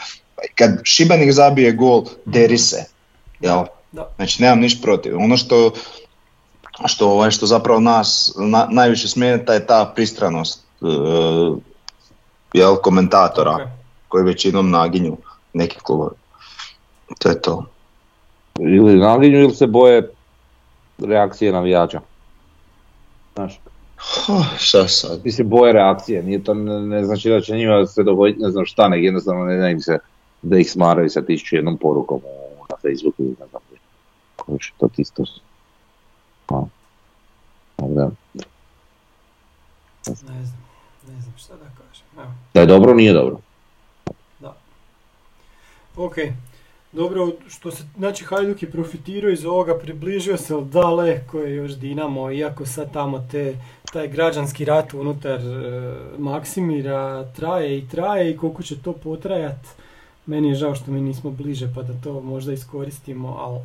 [0.55, 2.85] Kad Šibenik zabije gol, deri se.
[3.39, 3.63] Jel?
[3.91, 4.09] Da.
[4.15, 5.17] Znači, nemam ništa protiv.
[5.17, 5.71] Ono što,
[6.85, 11.57] što, ovaj, što zapravo nas na, najviše smeta je ta pristranost uh,
[12.53, 13.71] jel, komentatora
[14.07, 15.17] koji većinom naginju
[15.53, 16.15] neki klubovi.
[17.19, 17.65] To je to.
[18.59, 20.09] Ili naginju ili se boje
[20.97, 22.01] reakcije navijača.
[23.35, 23.59] Znaš.
[24.57, 25.23] šta sad?
[25.23, 28.65] Ti se boje reakcije, nije to ne, znači da će njima se dogoditi ne znam
[28.65, 29.99] šta, nek jednostavno ne da im se
[30.41, 32.21] da ih smaraju sa tisuću jednom porukom
[32.69, 34.57] na Facebooku ili ne znam gdje.
[34.77, 35.23] to ti isto.
[36.45, 36.63] Pa.
[37.77, 38.09] Da.
[40.05, 40.35] Ne znam,
[41.07, 42.05] ne znam šta da kažem.
[42.17, 42.31] Evo.
[42.53, 43.37] Da je dobro, nije dobro.
[44.39, 44.55] Da.
[45.97, 46.15] Ok,
[46.95, 52.31] dobro, što se, znači Hajduk je profitirao iz ovoga, približio se daleko je još Dinamo,
[52.31, 53.57] iako sad tamo te,
[53.93, 59.67] taj građanski rat unutar e, Maksimira traje i traje i koliko će to potrajat,
[60.25, 63.59] meni je žao što mi nismo bliže pa da to možda iskoristimo, ali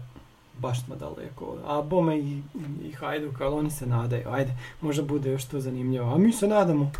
[0.58, 1.56] baš smo daleko.
[1.66, 2.42] A Bome i,
[2.84, 6.14] i Hajduk, ali oni se nadaju, ajde, možda bude još to zanimljivo.
[6.14, 6.92] A mi se nadamo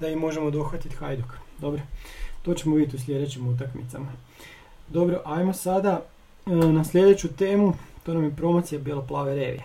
[0.00, 1.32] da i možemo dohvatiti Hajduk.
[1.58, 1.80] Dobro,
[2.42, 4.12] to ćemo vidjeti u sljedećim utakmicama.
[4.88, 6.00] Dobro, ajmo sada
[6.46, 7.72] e, na sljedeću temu,
[8.02, 9.62] to nam je promocija Bijelo-plave revije.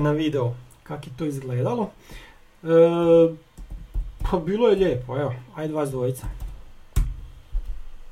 [0.00, 0.50] Ste na videu
[0.82, 1.90] kako je to izgledalo.
[2.62, 2.66] E,
[4.30, 6.26] pa bilo je lijepo, evo, ajde vas dvojica.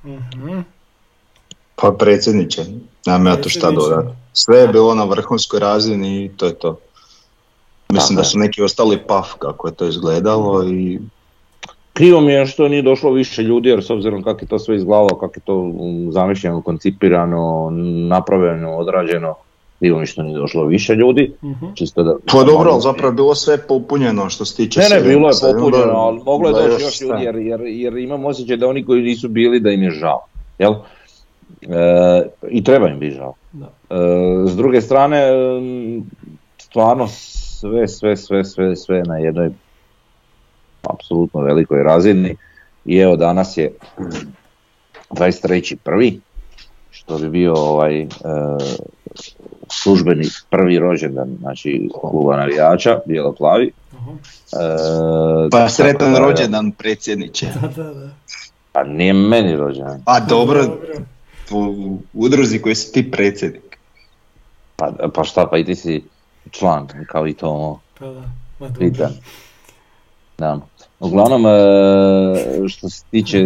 [0.04, 0.60] Mhm.
[1.76, 2.64] Pa predsjedniče,
[3.06, 4.16] nemam ja to šta dodati.
[4.32, 6.78] Sve je bilo na vrhunskoj razini i to je to.
[7.88, 11.00] Mislim Tako da su neki ostali paf kako je to izgledalo i
[11.92, 14.76] Krivo mi je što nije došlo više ljudi, jer s obzirom kako je to sve
[14.76, 17.70] izgledalo, kako je to um, zamišljeno, koncipirano,
[18.08, 19.34] napravljeno, odrađeno,
[19.78, 21.32] krivo mi je što nije došlo više ljudi.
[21.44, 21.66] Mhm.
[21.74, 25.00] Čisto da, Pa dobro, ali zapravo je bilo sve popunjeno što se tiče Ne, ne,
[25.00, 28.56] bilo je popunjeno, ali moglo je da doći još ljudi, jer, jer, jer imam osjećaj
[28.56, 30.24] da oni koji nisu bili da im je žao.
[30.58, 30.74] Jel?
[31.62, 33.34] E, I treba im biti žao.
[33.52, 33.66] Da.
[33.90, 33.96] E,
[34.46, 35.22] s druge strane,
[36.58, 39.50] stvarno sve, sve, sve, sve, sve na jednoj
[40.82, 42.36] apsolutno velikoj razini.
[42.84, 43.72] I evo danas je
[45.10, 46.18] 23.1.
[46.90, 48.06] što bi bio ovaj e,
[49.72, 53.70] službeni prvi rođendan znači kluba navijača, bijelo-plavi.
[53.96, 54.10] Aha.
[54.52, 57.46] E, Pa sretan da, rođendan predsjedniče.
[57.62, 58.08] Da, da, da.
[58.72, 60.02] Pa nije meni rođendan.
[60.04, 60.78] Pa dobro,
[61.50, 63.78] u udruzi koji si ti predsjednik.
[64.76, 66.04] Pa, pa šta, pa i ti si
[66.50, 68.22] član, kao i to Pa da.
[68.58, 69.08] Ma dobro.
[70.38, 70.60] Da.
[71.00, 73.44] Uglavnom, e, što se tiče...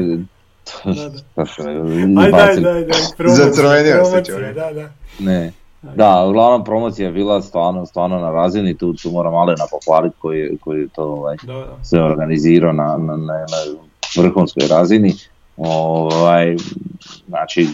[0.84, 1.44] Da, da.
[1.44, 4.52] Šta ću, Aj daj, bacim- daj, daj, promocija, promocija.
[4.52, 4.90] Da, da.
[5.18, 5.52] Ne.
[5.82, 10.58] Da, uglavnom promocija je bila stvarno, stvarno na razini, tu, tu moram Alena pohvaliti koji,
[10.60, 11.76] koji je to ovaj, Da, da.
[11.82, 15.14] sve organizirao na, na, na, na vrhunskoj razini.
[15.56, 16.56] Ovaj,
[17.28, 17.68] znači,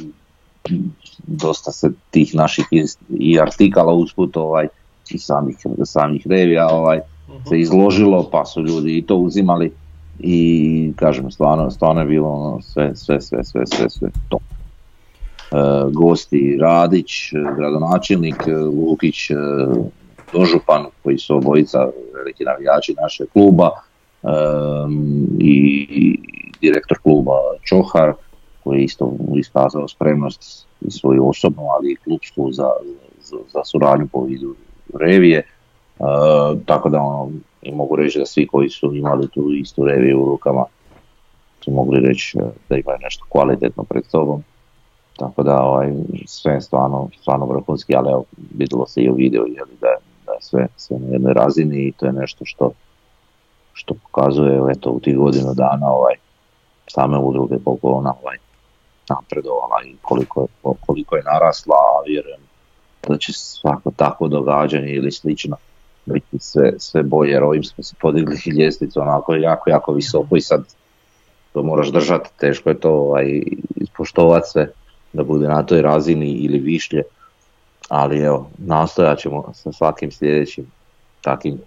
[1.27, 2.65] dosta se tih naših
[3.09, 4.69] i artikala usput ovaj,
[5.11, 7.49] i samih, samih revija ovaj, Mhm.
[7.49, 9.73] se izložilo pa su ljudi i to uzimali
[10.19, 14.43] i kažem stvarno, stvarno je bilo ono sve, sve, sve, sve, sve, sve top.
[15.53, 19.31] E, gosti Radić, e, gradonačelnik, e, Lukić,
[20.33, 23.71] dožupan koji su obojica veliki navijači našeg kluba
[25.41, 26.19] i,
[26.61, 27.33] direktor kluba
[27.63, 28.13] Čohar
[28.65, 32.71] koji je isto iskazao spremnost i svoju osobnu, ali i klubsku za,
[33.53, 34.55] za, suradnju po vidu
[35.01, 35.43] revije.
[36.65, 37.31] Tako da ono,
[37.63, 40.65] i mogu reći da svi koji su imali tu istu reviju u rukama
[41.65, 42.39] su mogli reći
[42.69, 44.45] da imaju nešto kvalitetno pred sobom.
[45.19, 45.93] Tako da ovaj,
[46.27, 49.95] sve je stvarno, stvarno vrhunski, ali evo, vidjelo se i u videu jeli, da,
[50.27, 52.71] da je sve, sve na jednoj razini i to je nešto što,
[53.73, 56.15] što pokazuje eto, u tih godinu dana ovaj,
[56.87, 58.37] same udruge koliko ona ovaj,
[59.09, 60.47] napredovala i koliko,
[60.87, 62.41] koliko je narasla, a vjerujem
[63.09, 65.57] da će svako takvo događanje ili slično
[66.07, 70.41] biti sve, sve bolje, jer ovim smo se podigli ljestvicu onako jako, jako visoko i
[70.41, 70.65] sad
[71.53, 73.43] to moraš držati, teško je to ovaj,
[73.77, 74.73] ispoštovati sve
[75.13, 77.03] da bude na toj razini ili višlje,
[77.89, 80.67] ali evo, nastojat ćemo sa svakim sljedećim
[81.21, 81.59] takvim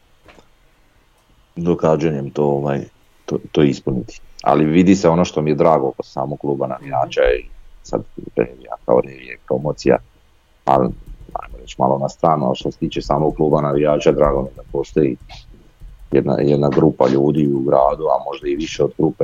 [1.56, 2.86] događanjem to, ovaj,
[3.26, 4.22] to, to ispuniti.
[4.44, 7.46] Ali vidi se ono što mi je drago kod samog kluba navijača i
[7.84, 8.02] sad
[8.36, 9.98] revija kao revija promocija,
[10.66, 10.90] ali
[11.34, 14.62] ajmo reći malo na stranu, ali što se tiče samog kluba navijača, drago mi da
[14.72, 15.18] postoji
[16.12, 19.24] jedna, jedna grupa ljudi u gradu, a možda i više od grupe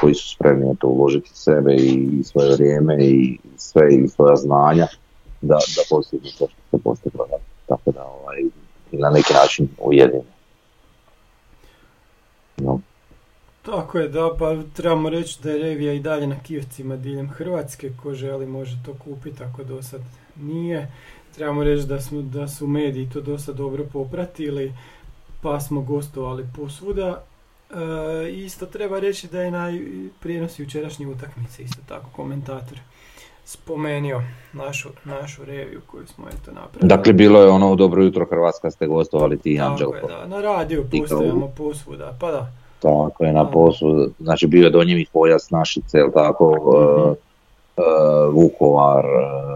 [0.00, 4.86] koji su spremni to uložiti sebe i svoje vrijeme i sve i svoja znanja
[5.40, 7.26] da, da postignu to što se postiglo.
[7.66, 8.42] Tako da ovaj,
[8.92, 10.24] na neki način ujedini.
[12.56, 12.80] No,
[13.66, 17.90] Tako je, da, pa trebamo reći da je revija i dalje na kioscima diljem Hrvatske,
[18.02, 20.00] ko želi može to kupiti ako do sad
[20.36, 20.92] nije.
[21.34, 24.72] Trebamo reći da, smo, da su mediji to dosta dobro popratili,
[25.42, 27.24] pa smo gostovali posvuda.
[27.70, 27.76] E,
[28.30, 29.72] isto treba reći da je na
[30.20, 32.78] prijenos jučerašnje utakmice, isto tako komentator
[33.44, 36.88] spomenio našu, našu reviju koju smo eto napravili.
[36.88, 40.40] dakle, bilo je ono Dobro jutro Hrvatska ste gostovali ti i Tako je, da, na
[40.40, 42.52] radiju I postojamo posvuda, pa da.
[42.80, 46.52] Tako je na poslu, znači bio je Donji pojas Našice, jel tako,
[46.98, 47.08] Mhm.
[47.08, 47.14] e,
[47.76, 47.82] e,
[48.32, 49.04] Vukovar,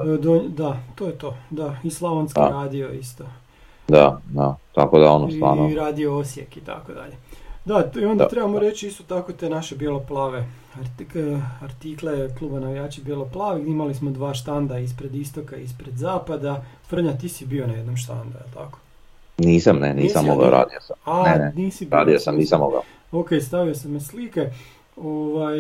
[0.07, 1.35] e, Do, da, to je to.
[1.51, 2.49] Da, i Slavonski Da.
[2.49, 3.25] radio isto.
[3.89, 7.15] da, da, tako da ono stvarno, I radio Osijek i tako dalje.
[7.65, 8.31] Da, i onda Da.
[8.31, 10.45] trebamo reći isto tako te naše bijeloplave
[10.75, 11.17] artik,
[11.63, 13.63] artikle kluba navijači bijeloplavi.
[13.63, 16.63] Imali smo dva štanda ispred istoka i ispred zapada.
[16.85, 18.79] Frnja, ti si bio na jednom štandu, je tako?
[19.39, 20.51] nisam, ne, nisam mogao, nije?
[20.53, 21.99] radio sam, A, ne, ne, nisi bio.
[21.99, 22.83] radio sam, nisam mogao.
[23.13, 24.51] Ok, stavio sam me slike.
[24.97, 25.59] Ovaj,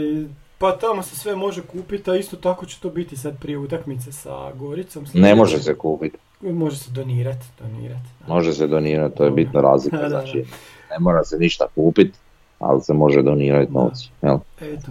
[0.58, 4.12] pa tamo se sve može kupiti, a isto tako će to biti sad prije utakmice
[4.12, 5.04] sa Goricom.
[5.14, 8.08] Ne može se kupiti, Može se donirati, donirati.
[8.26, 10.20] može se donirati, to je bitna razlika, Da, da, da.
[10.20, 10.44] znači
[10.90, 12.18] ne mora se ništa kupiti,
[12.58, 14.38] ali se može donirati novci, jel?
[14.60, 14.90] Eto.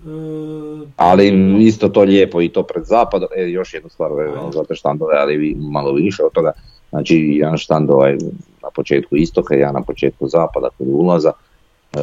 [0.00, 4.64] E, Ali isto to lijepo i to pred zapadom, e, još jednu stvar vezano za
[4.64, 6.52] te štandove, ali vi malo više od toga.
[6.90, 8.12] Znači, jedan štand ovaj
[8.62, 11.32] na početku istoka, jedan na početku zapada kod ulaza.
[11.92, 11.98] E,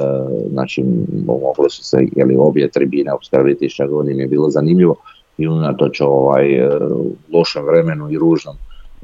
[0.52, 0.84] znači,
[1.26, 4.96] moglo su se, jeli, obje tribine obskrbiti što god im je bilo zanimljivo
[5.38, 6.70] i unatoč ovaj, e,
[7.34, 8.56] lošem vremenu i ružnom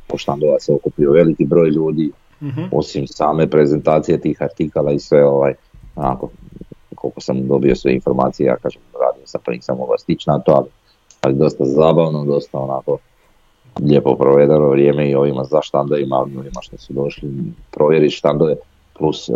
[0.07, 2.11] po štandova se okupio veliki broj ljudi,
[2.41, 2.61] mhm.
[2.71, 5.53] osim same prezentacije tih artikala i sve ovaj,
[5.95, 6.29] onako,
[6.95, 10.67] koliko sam dobio sve informacije, ja kažem, radio sam pa mogao stići na to, ali,
[11.21, 12.97] ali dosta zabavno, dosta onako
[13.79, 17.29] lijepo provedeno vrijeme i ovima za štandovima, ovima što su došli
[17.71, 18.55] provjeriti štandove,
[18.97, 19.33] plus e,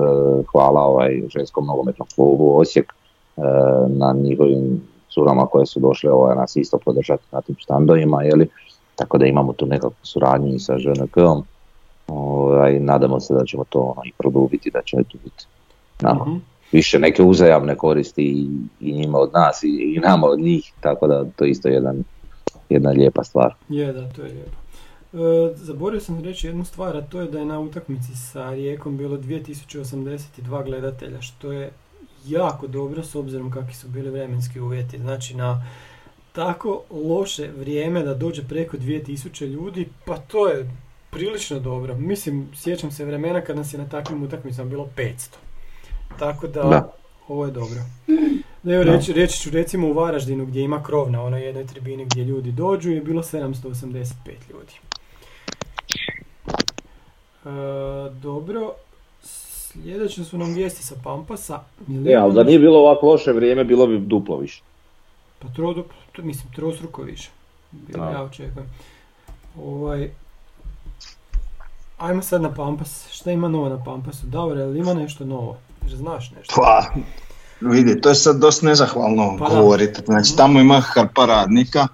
[0.52, 3.42] hvala ovaj ženskom nogometnom klubu Osijek e,
[3.88, 8.50] na njihovim curama koje su došle ovaj, nas isto podržati na tim štandovima, jeli,
[8.96, 11.44] tako da imamo tu nekakvu suradnju i sa ŽNK-om,
[12.08, 15.46] ovaj, nadamo se da ćemo to ono, i produbiti, da će tu biti
[16.04, 16.38] onako, Mhm.
[16.72, 18.48] više neke uzajamne koristi i,
[18.80, 22.04] i njima od nas i, i nama od njih, tako da to je isto jedan,
[22.70, 23.54] jedna lijepa stvar.
[23.70, 24.58] Je, da, to je lijepo.
[25.14, 28.98] E, zaboravio sam reći jednu stvar, a to je da je na utakmici sa Rijekom
[28.98, 31.72] bilo 2082 gledatelja, što je
[32.26, 34.98] jako dobro s obzirom kakvi su bili vremenski uvjeti.
[34.98, 35.64] Znači na
[36.34, 40.70] tako loše vrijeme da dođe preko 2000 ljudi, pa to je
[41.16, 41.96] prilično dobro.
[41.96, 45.14] Mislim, sjećam se vremena kad nas je na takvim utakmicama bilo 500.
[46.20, 46.92] Tako da, Da.
[47.28, 47.80] ovo je dobro.
[48.74, 48.92] Evo Da.
[48.92, 52.52] reći, reći ću recimo u Varaždinu gdje ima krov na onoj jednoj tribini gdje ljudi
[52.52, 54.14] dođu je bilo 785
[54.52, 54.74] ljudi.
[57.46, 57.50] E,
[58.22, 58.72] dobro,
[59.24, 61.60] sljedeće su nam vijesti sa Pampasa.
[62.08, 64.62] E, ali da nije bilo ovako loše vrijeme, bilo bi duplo više.
[65.40, 65.76] Pa tro,
[66.18, 67.30] mislim, trostruko više.
[67.72, 68.68] Bilo ja očekujem.
[69.64, 70.10] Ovaj,
[71.98, 73.08] ajmo sad na Pampas.
[73.12, 74.26] Šta ima novo na Pampasu?
[74.26, 75.58] Davor, jel ima nešto novo?
[75.82, 76.54] Jer znaš nešto?
[76.56, 76.86] Pa,
[77.62, 80.02] vidi, to je sad dosta nezahvalno Pa govoriti.
[80.06, 81.88] Znači, tamo ima hrpa radnika,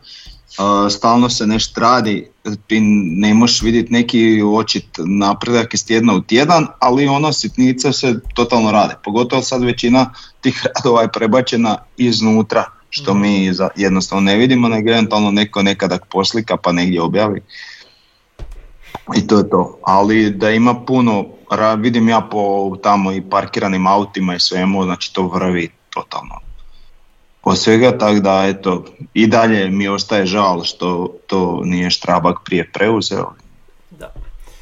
[0.89, 2.29] stalno se nešto radi,
[2.67, 2.79] ti
[3.17, 8.71] ne možeš vidjeti neki očit napredak iz tjedna u tjedan, ali ono sitnice se totalno
[8.71, 8.95] rade.
[9.03, 14.89] Pogotovo sad većina tih radova je prebačena iznutra, što mi za- jednostavno ne vidimo, nego
[14.89, 17.41] eventualno neko nekada poslika pa negdje objavi.
[19.15, 19.79] I to je to.
[19.83, 21.25] Ali da ima puno,
[21.77, 26.35] vidim ja po tamo i parkiranim autima i svemu, znači to vrvi totalno.
[27.43, 32.71] Od svega, tako da eto, i dalje mi ostaje žal što to nije Štrabak prije
[32.73, 33.31] preuzeo.
[33.89, 34.13] Da.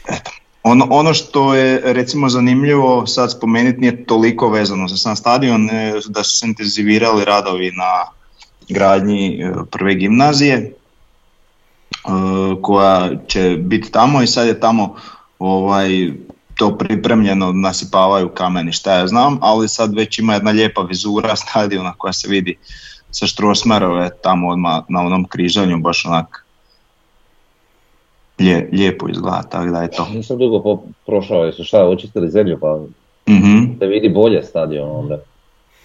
[0.08, 0.32] Eto.
[0.64, 5.94] Ono, ono što je recimo zanimljivo sad spomenuti nije toliko vezano za sam stadion, e,
[6.08, 8.06] da su se intenzivirali radovi na
[8.70, 10.74] gradnji e, prve gimnazije
[12.62, 14.96] koja će biti tamo i sad je tamo
[15.40, 15.90] ovaj
[16.56, 21.94] to pripremljeno, nasipavaju kameni šta ja znam, ali sad već ima jedna lijepa vizura stadiona
[21.94, 22.58] koja se vidi
[23.12, 26.46] sa Štrosmerove tamo odmah na onom križanju, baš onak
[28.40, 30.08] lije- lijepo izgleda, tako da je to.
[30.14, 32.80] Nisam dugo prošao, jesu šta, očistili zemlju pa
[33.30, 33.80] Mhm.
[33.80, 35.18] se vidi bolje stadion onda.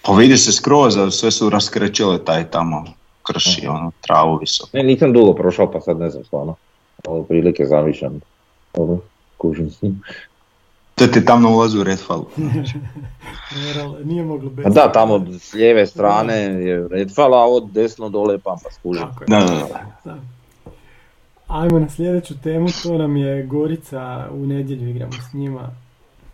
[0.02, 2.84] Pa vidi se skroz, sve su raskrečile taj tamo
[3.24, 4.70] krši, ono, travu visoko.
[4.72, 6.54] Ne, nisam dugo prošao pa sad ne znam stvarno.
[7.08, 8.20] Ali prilike zamišljam.
[8.74, 8.98] Dobro,
[9.36, 10.02] kužim s njim.
[10.94, 12.26] To ti tam na ulazu u Redfallu.
[13.66, 14.64] Moral, nije moglo bez.
[14.64, 19.26] Pa da, tamo s lijeve strane je Redfall, a od desno dole je je.
[19.26, 19.94] Da, da, da.
[20.04, 20.16] Da.
[21.48, 25.70] Ajmo na sljedeću temu, to nam je Gorica, u nedjelju igramo s njima.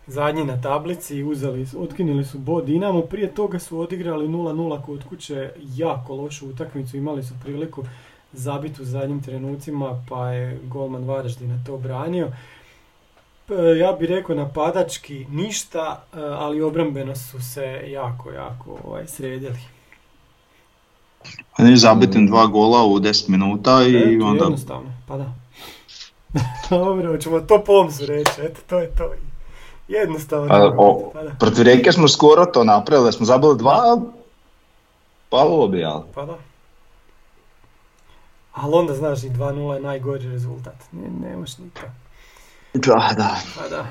[0.07, 5.03] Zadnji na tablici, uzeli, su- otkinuli su bod Dinamo, prije toga su odigrali 0-0 kod
[5.09, 7.83] kuće, jako lošu utakmicu, imali su priliku
[8.33, 12.31] zabiti u zadnjim trenucima, pa je golman Varaždina to branio.
[13.79, 19.59] Ja bih rekao napadački ništa, e, ali obrambeno su se jako, jako ovaj, sredili.
[21.59, 24.43] On je zabitim dva gola u 10 minuta i Eto, onda...
[24.43, 25.33] jednostavno, pa da.
[26.69, 29.11] Dobro, ćemo to pomzu reći, eto, to je to.
[29.91, 30.47] Jednostavno.
[30.47, 34.01] Pa, o, pa da, protiv Rijeke smo skoro to napravili, da smo zabili dva, ali
[35.29, 36.03] palo bi, ali...
[36.15, 36.37] pa da.
[38.53, 40.75] Ali onda znaš i 2-0 je najgori rezultat.
[40.91, 41.89] Ne, nemaš nikak.
[42.73, 43.35] Da, da.
[43.57, 43.85] Pa da.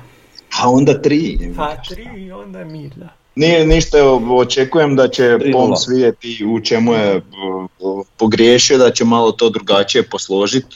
[0.59, 1.53] A onda tri.
[1.57, 3.09] Pa tri i onda mir, da.
[3.35, 3.97] Nije ništa,
[4.31, 5.53] očekujem da će 3:0.
[5.53, 10.75] Poms vidjeti u čemu je uh, pogriješio, da će malo to drugačije posložiti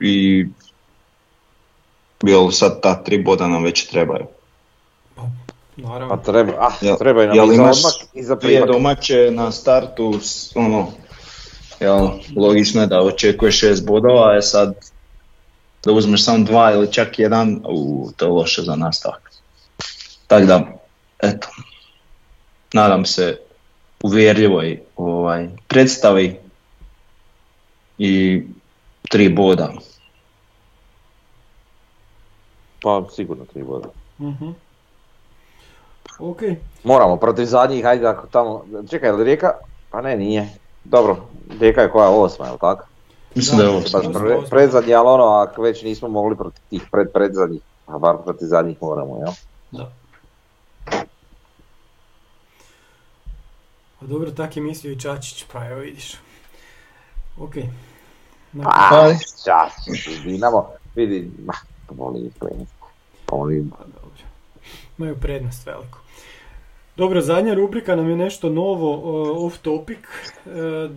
[0.00, 0.46] i
[2.22, 4.26] jel sad ta tri boda nam već trebaju.
[5.76, 6.16] Naravno.
[6.16, 9.30] Pa treba, ah, Jel- treba i nam jel i za odmak i za Prije domaće
[9.30, 10.20] na startu,
[10.54, 10.88] ono,
[11.80, 14.74] jel, logično je da očekuješ šest bodova, je sad
[15.84, 19.30] da uzmeš samo dva ili čak jedan, u, to je loše za nastavak.
[20.26, 20.66] Tako da,
[21.22, 21.48] eto,
[22.72, 23.40] nadam se
[24.02, 26.36] uvjerljivoj ovaj, predstavi
[27.98, 28.42] i
[29.08, 29.72] tri boda.
[32.82, 33.88] Pa sigurno tri boda.
[34.18, 34.50] Mhm.
[36.18, 36.42] Ok,
[36.84, 39.52] Moramo protiv zadnjih, ajde ako tamo, čekaj, je li Rijeka?
[39.90, 40.48] Pa ne, nije.
[40.84, 41.16] Dobro,
[41.60, 42.86] Rijeka je koja osma, je li tako?
[43.34, 43.76] Mislim da, je Da.
[43.78, 47.98] Baš Osma, pre, predzadnji, ali ono, ako već nismo mogli protiv tih pred predzadnjih, a
[47.98, 49.32] bar protiv zadnjih moramo, jel?
[49.70, 49.92] da.
[54.00, 56.14] Pa dobro, tak je mislio i Čačić, pa evo vidiš.
[57.38, 57.54] Ok.
[58.52, 59.08] Na- Pa,
[59.44, 59.72] Čas,
[60.24, 61.52] Dinamo, vidi, ma,
[61.98, 62.72] voli ih kliniti.
[63.30, 64.22] Oni, Pa dobro.
[64.98, 65.98] Imaju prednost veliku.
[66.96, 70.52] Dobro, zadnja rubrika nam je nešto novo, uh, off topic, uh,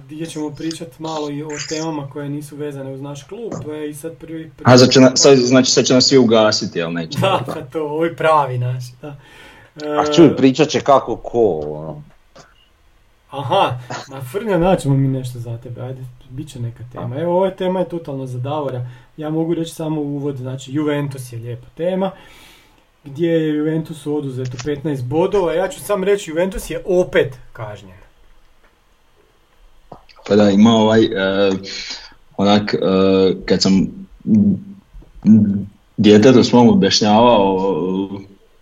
[0.06, 3.54] gdje ćemo pričati malo i o temama koje nisu vezane uz naš klub.
[3.74, 4.52] E, I sad prvi...
[4.58, 7.20] prvi a znači, sad, znači sad će nas svi ugasiti, jel neće?
[7.20, 9.16] Da, pa to, ovi pravi naši, da.
[9.76, 12.04] a E, čuj, pričat će kako ko, ono.
[13.34, 13.80] Aha,
[14.10, 17.20] ma Frnja, naćemo mi nešto za tebe, ajde, bit će neka tema.
[17.20, 18.86] Evo, ova tema je totalno za Davora.
[19.18, 22.12] Ja mogu reći samo uvod, znači Juventus je lijepa tema,
[23.04, 25.54] gdje je Juventusu oduzeto 15 bodova.
[25.54, 27.98] Ja ću sam reći, Juventus je opet kažnjen.
[30.28, 31.52] Pa da, ima ovaj, e,
[32.38, 32.78] onak, e,
[33.46, 33.88] kad sam
[35.98, 38.10] djetetu svom objašnjavao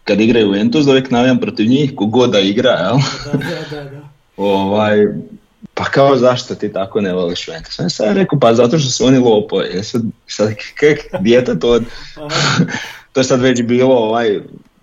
[0.04, 2.98] kad igraju Juventus, da uvijek navijam protiv njih, kogod da igra, jel?
[3.26, 4.01] Da, da, da, da.
[4.38, 5.08] Ovaj,
[5.74, 7.80] pa kao zašto ti tako ne voliš Juventus?
[7.80, 9.70] Ja sam rekao, pa zato što su oni lopovi.
[9.76, 11.80] Ja sad, sad kak dijete to,
[13.14, 14.40] to je sad već bilo ovaj,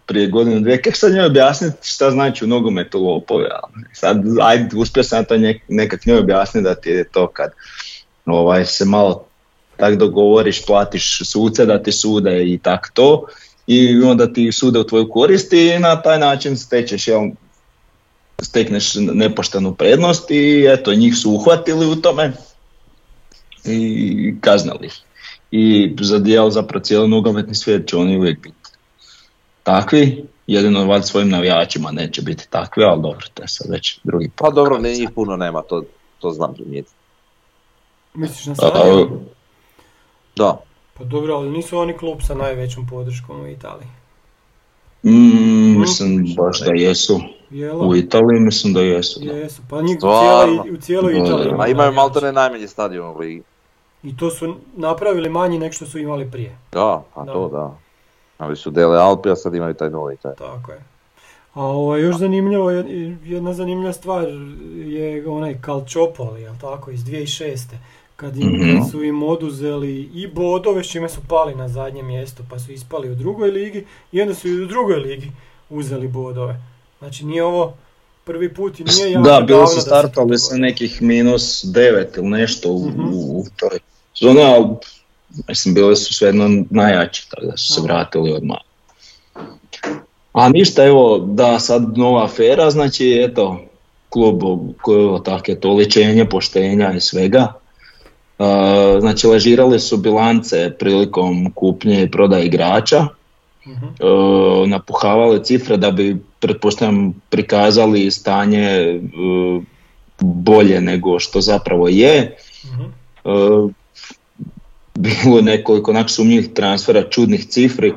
[0.06, 3.44] prije godinu dvije, kako sad njoj objasniti šta znači u nogometu lopovi?
[3.44, 3.60] a?
[3.92, 7.50] Sad, ajde, uspio sam to njek- nekak njoj objasniti da ti je to kad
[8.26, 9.24] ovaj, se malo
[9.76, 13.26] tak dogovoriš, platiš suce da ti sude i tak to
[13.66, 17.20] i onda ti sude u tvoju korist i na taj način stečeš jel,
[18.42, 22.32] stekneš nepoštenu prednost i eto njih su uhvatili u tome
[23.64, 25.00] i kaznali ih.
[25.50, 28.56] I za dijel zapravo cijeli nogometni svijet će oni uvijek biti
[29.62, 34.30] takvi, jedino valjda svojim navijačima neće biti takvi, ali dobro, to je sad već drugi
[34.36, 35.82] Pa dobro, ne, njih puno nema, to,
[36.18, 36.94] to znam primijetiti.
[38.14, 39.20] misliš na A, stadion?
[40.36, 40.60] Da,
[40.98, 43.88] Pa dobro, ali nisu oni klub sa najvećom podrškom u Italiji.
[45.02, 47.20] Mm, mislim baš da jesu.
[47.50, 47.86] Jelo?
[47.86, 49.20] U Italiji mislim da jesu.
[49.20, 49.32] Da.
[49.32, 51.50] Jesu, pa njih u cijeloj, u cijeloj Da, Italiji.
[51.50, 51.62] da.
[51.62, 53.42] a imaju maltene najmanji stadion u ligi.
[54.02, 56.58] I to su napravili manji nek što su imali prije.
[56.72, 57.32] Da, pa Da.
[57.32, 57.76] to da.
[58.38, 60.34] Ali su Dele Alpi, a sad imaju taj novi taj.
[60.34, 60.78] Tako je.
[61.54, 64.28] A ovo još zanimljivo, jed- jedna zanimljiva stvar
[64.76, 67.74] je onaj Calciopoli, jel tako, iz 2006.
[68.16, 68.76] Kad, im, Mhm.
[68.78, 72.72] kad su im oduzeli i bodove, s čime su pali na zadnje mjesto, pa su
[72.72, 75.30] ispali u drugoj ligi i onda su i u drugoj ligi
[75.70, 76.60] uzeli bodove.
[76.98, 77.74] Znači nije ovo
[78.24, 82.70] prvi put i nije jako Da, bili su startali sa nekih minus 9 ili nešto
[82.70, 83.00] u, Mhm.
[83.12, 83.78] u, u toj
[84.14, 84.66] sezoni, ali
[85.48, 88.58] mislim bili su svejedno najjači, tako da su se vratili odmah.
[90.32, 93.60] A ništa, evo, da sad nova afera, znači eto,
[94.08, 94.40] klub
[94.82, 97.52] koji je tak je to oličenje poštenja i svega.
[98.38, 98.46] Uh,
[99.00, 103.06] znači lažirali su bilance prilikom kupnje i prodaje igrača,
[103.66, 103.86] Mhm.
[103.86, 104.04] e,
[104.66, 109.00] napuhavali cifre da bi pretpostavljam prikazali stanje e,
[110.20, 112.14] bolje nego što zapravo je.
[112.18, 112.36] E,
[114.94, 117.94] bilo nekoliko onak sumnjivih transfera, čudnih cifri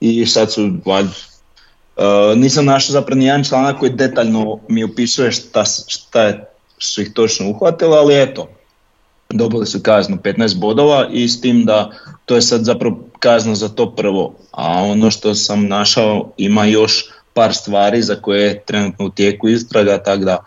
[0.00, 1.12] i sad su valjda
[1.96, 6.44] e, nisam našao zapravo ni jedan članak koji detaljno mi opisuje šta, šta je,
[6.78, 8.48] su ih točno uhvatili, ali eto,
[9.28, 11.90] dobili su kaznu 15 bodova i s tim da
[12.24, 17.04] to je sad zapravo kazna za to prvo, a ono što sam našao ima još
[17.34, 20.44] par stvari za koje je trenutno u tijeku istraga, tako da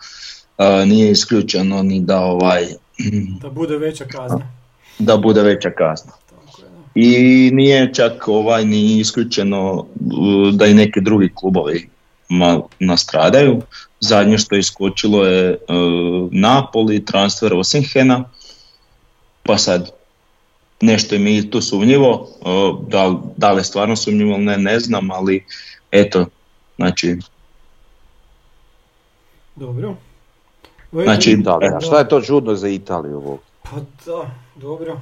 [0.57, 2.65] e, nije isključeno ni da ovaj
[3.41, 4.51] Da bude veća kazna.
[4.99, 6.11] da bude veća kazna.
[6.95, 7.09] I
[7.53, 9.85] nije čak ovaj ni isključeno uh,
[10.53, 11.89] da i neki drugi klubovi
[12.29, 13.61] ma, nastradaju.
[13.99, 15.57] Zadnje što je iskočilo je uh,
[16.31, 18.23] Napoli, transfer Osinhena,
[19.43, 19.91] pa sad
[20.81, 22.11] nešto je mi tu sumnjivo,
[22.41, 25.45] uh, da, li- da li je stvarno sumnjivo ne znam, ali
[25.91, 26.25] eto,
[26.77, 27.17] znači,
[29.55, 29.95] Dobro.
[30.91, 33.39] Znači, Da, a šta je to čudno za Italiju ovo?
[33.63, 34.99] Pa da, dobro.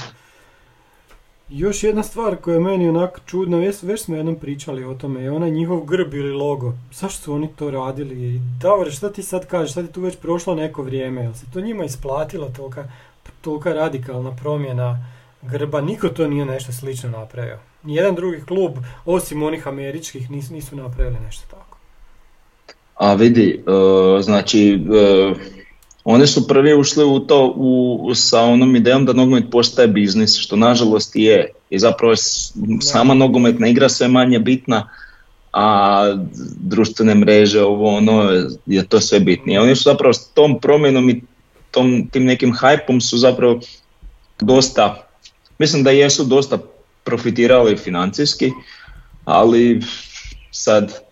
[1.49, 5.21] Još jedna stvar koja je meni onako čudna, već, već smo jednom pričali o tome,
[5.21, 6.73] je onaj njihov grb ili logo.
[6.91, 8.41] Zašto su oni to radili?
[8.61, 9.73] Davore, šta ti sad kažeš?
[9.73, 12.83] Sad je tu već prošlo neko vrijeme, jel se to njima isplatilo tolika,
[13.41, 15.05] tolika radikalna promjena
[15.41, 15.81] grba?
[15.81, 17.72] Niko to nije nešto slično napravio.
[17.83, 18.71] Nijedan drugi klub,
[19.05, 21.77] osim onih američkih, nisu, nisu napravili nešto tako.
[22.95, 25.33] A vidi, e, znači, e,
[26.03, 30.55] oni su prvi ušli u to u, sa onom idejom da nogomet postaje biznis, što
[30.55, 31.51] nažalost je.
[31.69, 32.17] I zapravo je
[32.81, 34.89] sama nogometna igra sve manje bitna,
[35.53, 36.03] a
[36.55, 38.29] društvene mreže, ovo ono,
[38.65, 39.61] je to sve bitnije.
[39.61, 41.21] Oni su zapravo s tom promjenom i
[41.71, 43.59] tom, tim nekim hajpom su zapravo
[44.39, 45.07] dosta,
[45.59, 46.57] mislim da jesu dosta
[47.03, 48.51] profitirali financijski,
[49.25, 49.81] ali
[50.51, 51.03] sad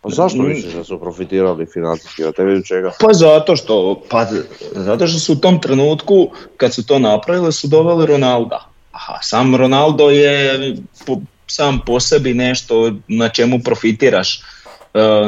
[0.00, 2.92] pa zašto misliš da su profitirali financijski, a temelju čega?
[3.00, 4.26] Pa zato što, pa
[4.72, 8.68] zato što su u tom trenutku kad su to napravili su doveli Ronalda.
[8.92, 10.76] Aha, sam Ronaldo je
[11.06, 14.40] po, sam po sebi nešto na čemu profitiraš e,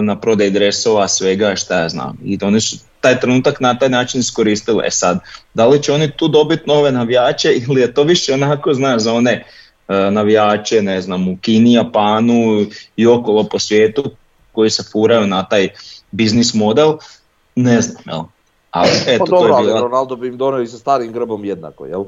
[0.02, 2.18] na prodaj dresova, svega šta ja znam.
[2.24, 4.82] I oni su taj trenutak na taj način iskoristili.
[4.86, 5.18] E sad,
[5.54, 9.12] da li će oni tu dobiti nove navijače ili je to više onako, znaš, za
[9.12, 9.44] one
[9.88, 12.66] navijače, ne znam, u Kini, Japanu
[12.96, 14.04] i okolo po svijetu
[14.52, 15.68] koji se furaju na taj
[16.10, 16.92] biznis model,
[17.54, 18.22] ne znam, jel?
[18.70, 19.80] Ali, eto, pa dobro, to je bila...
[19.80, 22.04] Ronaldo bi im donio i sa starim grbom jednako, jel?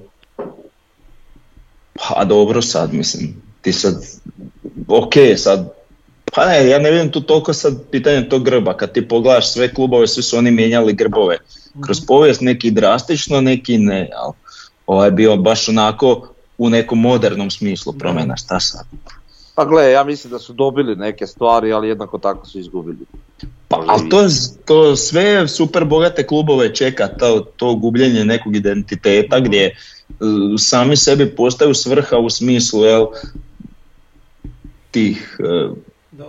[1.95, 3.95] Pa dobro sad, mislim, ti sad,
[4.89, 5.75] ok, sad,
[6.35, 9.75] pa ne, ja ne vidim tu toliko sad pitanje tog grba, kad ti pogledaš sve
[9.75, 11.39] klubove, svi su oni mijenjali grbove,
[11.85, 12.07] kroz mhm.
[12.07, 14.33] povijest neki drastično, neki ne, jel?
[14.87, 16.29] Ovaj je bio baš onako
[16.61, 18.87] u nekom modernom smislu promjena, šta sad?
[19.55, 23.07] Pa gle, ja mislim da su dobili neke stvari, ali jednako tako su izgubili.
[23.69, 24.27] Pa, ali to,
[24.65, 29.77] to sve super bogate klubove čeka, to, to gubljenje nekog identiteta gdje
[30.09, 30.17] uh,
[30.59, 33.07] sami sebi postaju svrha u smislu jel,
[34.91, 35.77] tih uh,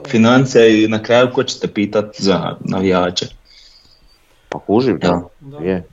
[0.07, 3.25] financija i na kraju ko ćete pitati za navijače.
[4.49, 5.21] Pa kužim, da.
[5.39, 5.57] da.
[5.57, 5.87] Je.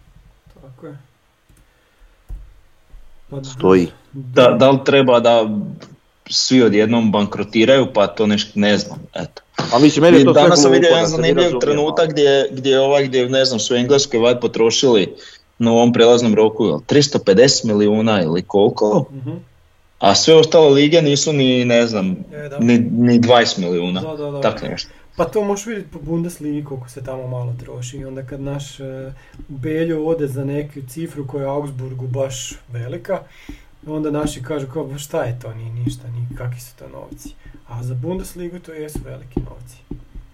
[0.63, 0.99] Tako je.
[3.31, 3.89] Pa, Stoji.
[4.13, 5.49] Da, da li treba da
[6.31, 9.43] svi odjednom bankrotiraju, pa to nešto ne znam, eto.
[9.73, 13.45] A mislim, meni to Danas sam vidio jedan zanimljiv trenutak gdje, gdje, ovaj, gdje ne
[13.45, 15.15] znam, su Engleskoj vaj potrošili
[15.59, 19.35] na ovom prelaznom roku 350 milijuna ili koliko, uh
[19.99, 24.31] a sve ostale lige nisu ni, ne znam, e, ni, ni 20 milijuna, da, da,
[24.31, 24.41] da.
[24.41, 24.91] tak nešto.
[25.17, 28.81] Pa to možeš vidjeti po Bundesligi koliko se tamo malo troši i onda kad naš
[28.81, 28.87] uh,
[29.49, 33.23] Beljo ode za neku cifru koja je Augsburgu baš velika,
[33.87, 37.29] onda naši kažu kao šta je to, nije ništa, ni kakvi su to novci.
[37.69, 39.77] A za Bundesligu to jesu veliki novci.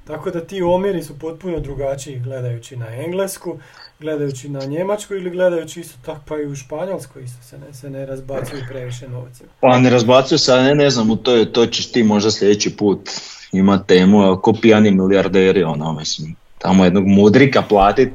[0.06, 3.58] Tako da ti omjeri su potpuno drugačiji gledajući na Englesku,
[4.00, 7.90] gledajući na Njemačku ili gledajući isto tako pa i u Španjolskoj isto se ne, se
[7.90, 9.48] ne razbacuju previše novcima.
[9.60, 13.10] Pa ne razbacuju se, ne, ne znam, to, to ćeš ti možda sljedeći put
[13.52, 18.08] ima temu, ko pijani milijarderi, ono, mislim, tamo jednog mudrika platit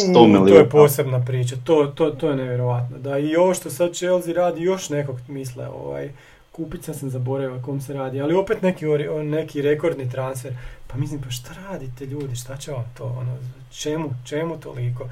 [0.00, 0.46] 100 milijuna.
[0.46, 2.98] To je posebna priča, to, to, to je nevjerojatno.
[2.98, 6.10] Da i ovo što sad Chelsea radi, još nekog misle, ovaj,
[6.52, 8.86] kupica sam zaboravio o kom se radi, ali opet neki,
[9.24, 10.52] neki rekordni transfer.
[10.86, 13.36] Pa mislim, pa šta radite ljudi, šta će vam to, ono,
[13.70, 15.04] čemu, čemu toliko?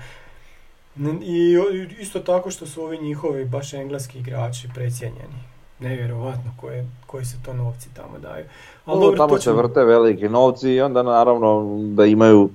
[1.22, 1.56] I
[2.00, 5.38] isto tako što su ovi njihovi baš engleski igrači precijenjeni.
[5.80, 8.44] Nevjerovatno koje, koji se to novci tamo daju.
[8.84, 12.50] Ali dobro, tamo se vrte veliki novci i onda naravno da imaju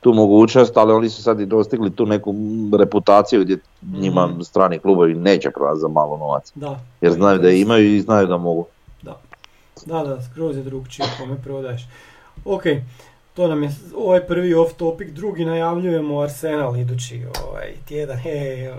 [0.00, 2.34] tu mogućnost, ali oni su sad i dostigli tu neku
[2.78, 4.44] reputaciju gdje njima mm.
[4.44, 6.52] strani klubovi neće prodati za malo novaca.
[6.54, 6.80] Da.
[7.00, 8.66] Jer znaju da imaju i znaju da mogu.
[9.02, 9.20] Da,
[9.86, 11.82] da, da skroz je drugčije kome prodaješ.
[12.44, 12.62] Ok,
[13.34, 18.18] to nam je ovaj prvi off topic, drugi najavljujemo Arsenal idući ovaj tjedan.
[18.18, 18.70] He,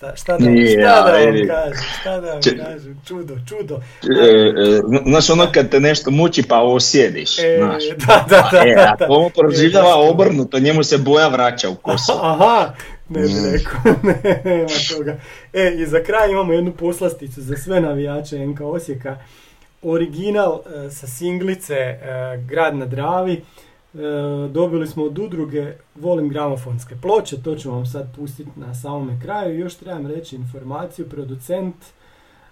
[0.00, 3.80] šta, šta da, šta da vam kažem, šta da vam kažem, čudo, čudo.
[4.02, 7.82] E, e, znaš ono kad te nešto muči pa osjediš, e, znaš.
[8.06, 8.58] Da, da, da.
[8.68, 12.12] E, ako ovo proživljava obrnuto, njemu se boja vraća u kosu.
[12.22, 12.74] Aha,
[13.08, 13.52] ne bih mm.
[13.52, 13.80] rekao,
[14.50, 15.16] nema toga.
[15.52, 19.16] E, i za kraj imamo jednu poslasticu za sve navijače NK Osijeka.
[19.82, 21.98] Original sa singlice
[22.48, 23.42] Grad na Dravi.
[23.94, 23.98] E,
[24.48, 29.58] dobili smo od udruge Volim gramofonske ploče, to ću vam sad pustiti na samome kraju.
[29.58, 31.74] Još trebam reći informaciju, producent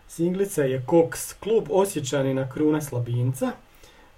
[0.09, 3.51] singlica je Cox klub Osjećanina Krune Slabinca,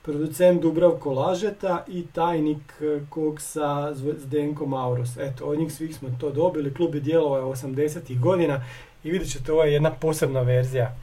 [0.02, 5.16] producent Dubravko Lažeta i tajnik Koksa Zdenko Maurus.
[5.16, 8.20] Eto, od njih svih smo to dobili, klub je djelovao 80.
[8.20, 8.64] godina
[9.05, 10.97] i vidjet ćete ovo je jedna posebna verzija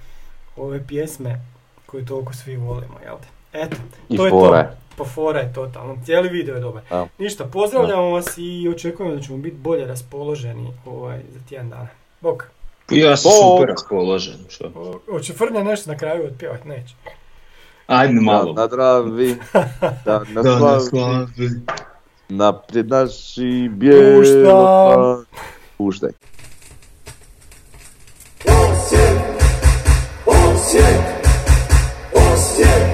[0.55, 1.41] ove pjesme
[1.85, 3.15] koju toliko svi volimo, jel
[3.53, 3.77] Eto,
[4.17, 4.86] to je to.
[4.97, 6.83] Pa fora je totalno, cijeli video je dobar.
[7.17, 11.87] Ništa, pozdravljamo vas i očekujemo da ćemo biti bolje raspoloženi ovaj, za tjedan dana.
[12.21, 12.43] Bok.
[12.91, 14.35] Ja sam super raspoložen.
[14.49, 14.99] Što?
[15.09, 16.95] Hoće Frnja nešto na kraju otpjevati, neće.
[17.87, 18.53] Ajde malo.
[18.53, 19.35] Na, dravi,
[20.05, 21.49] da, na da, slavi,
[22.29, 25.37] naprijed naši bijelo, Pušta.
[25.77, 26.09] puštaj.
[28.45, 29.19] Osijek,
[30.25, 31.01] Osijek,
[32.13, 32.86] Osijek,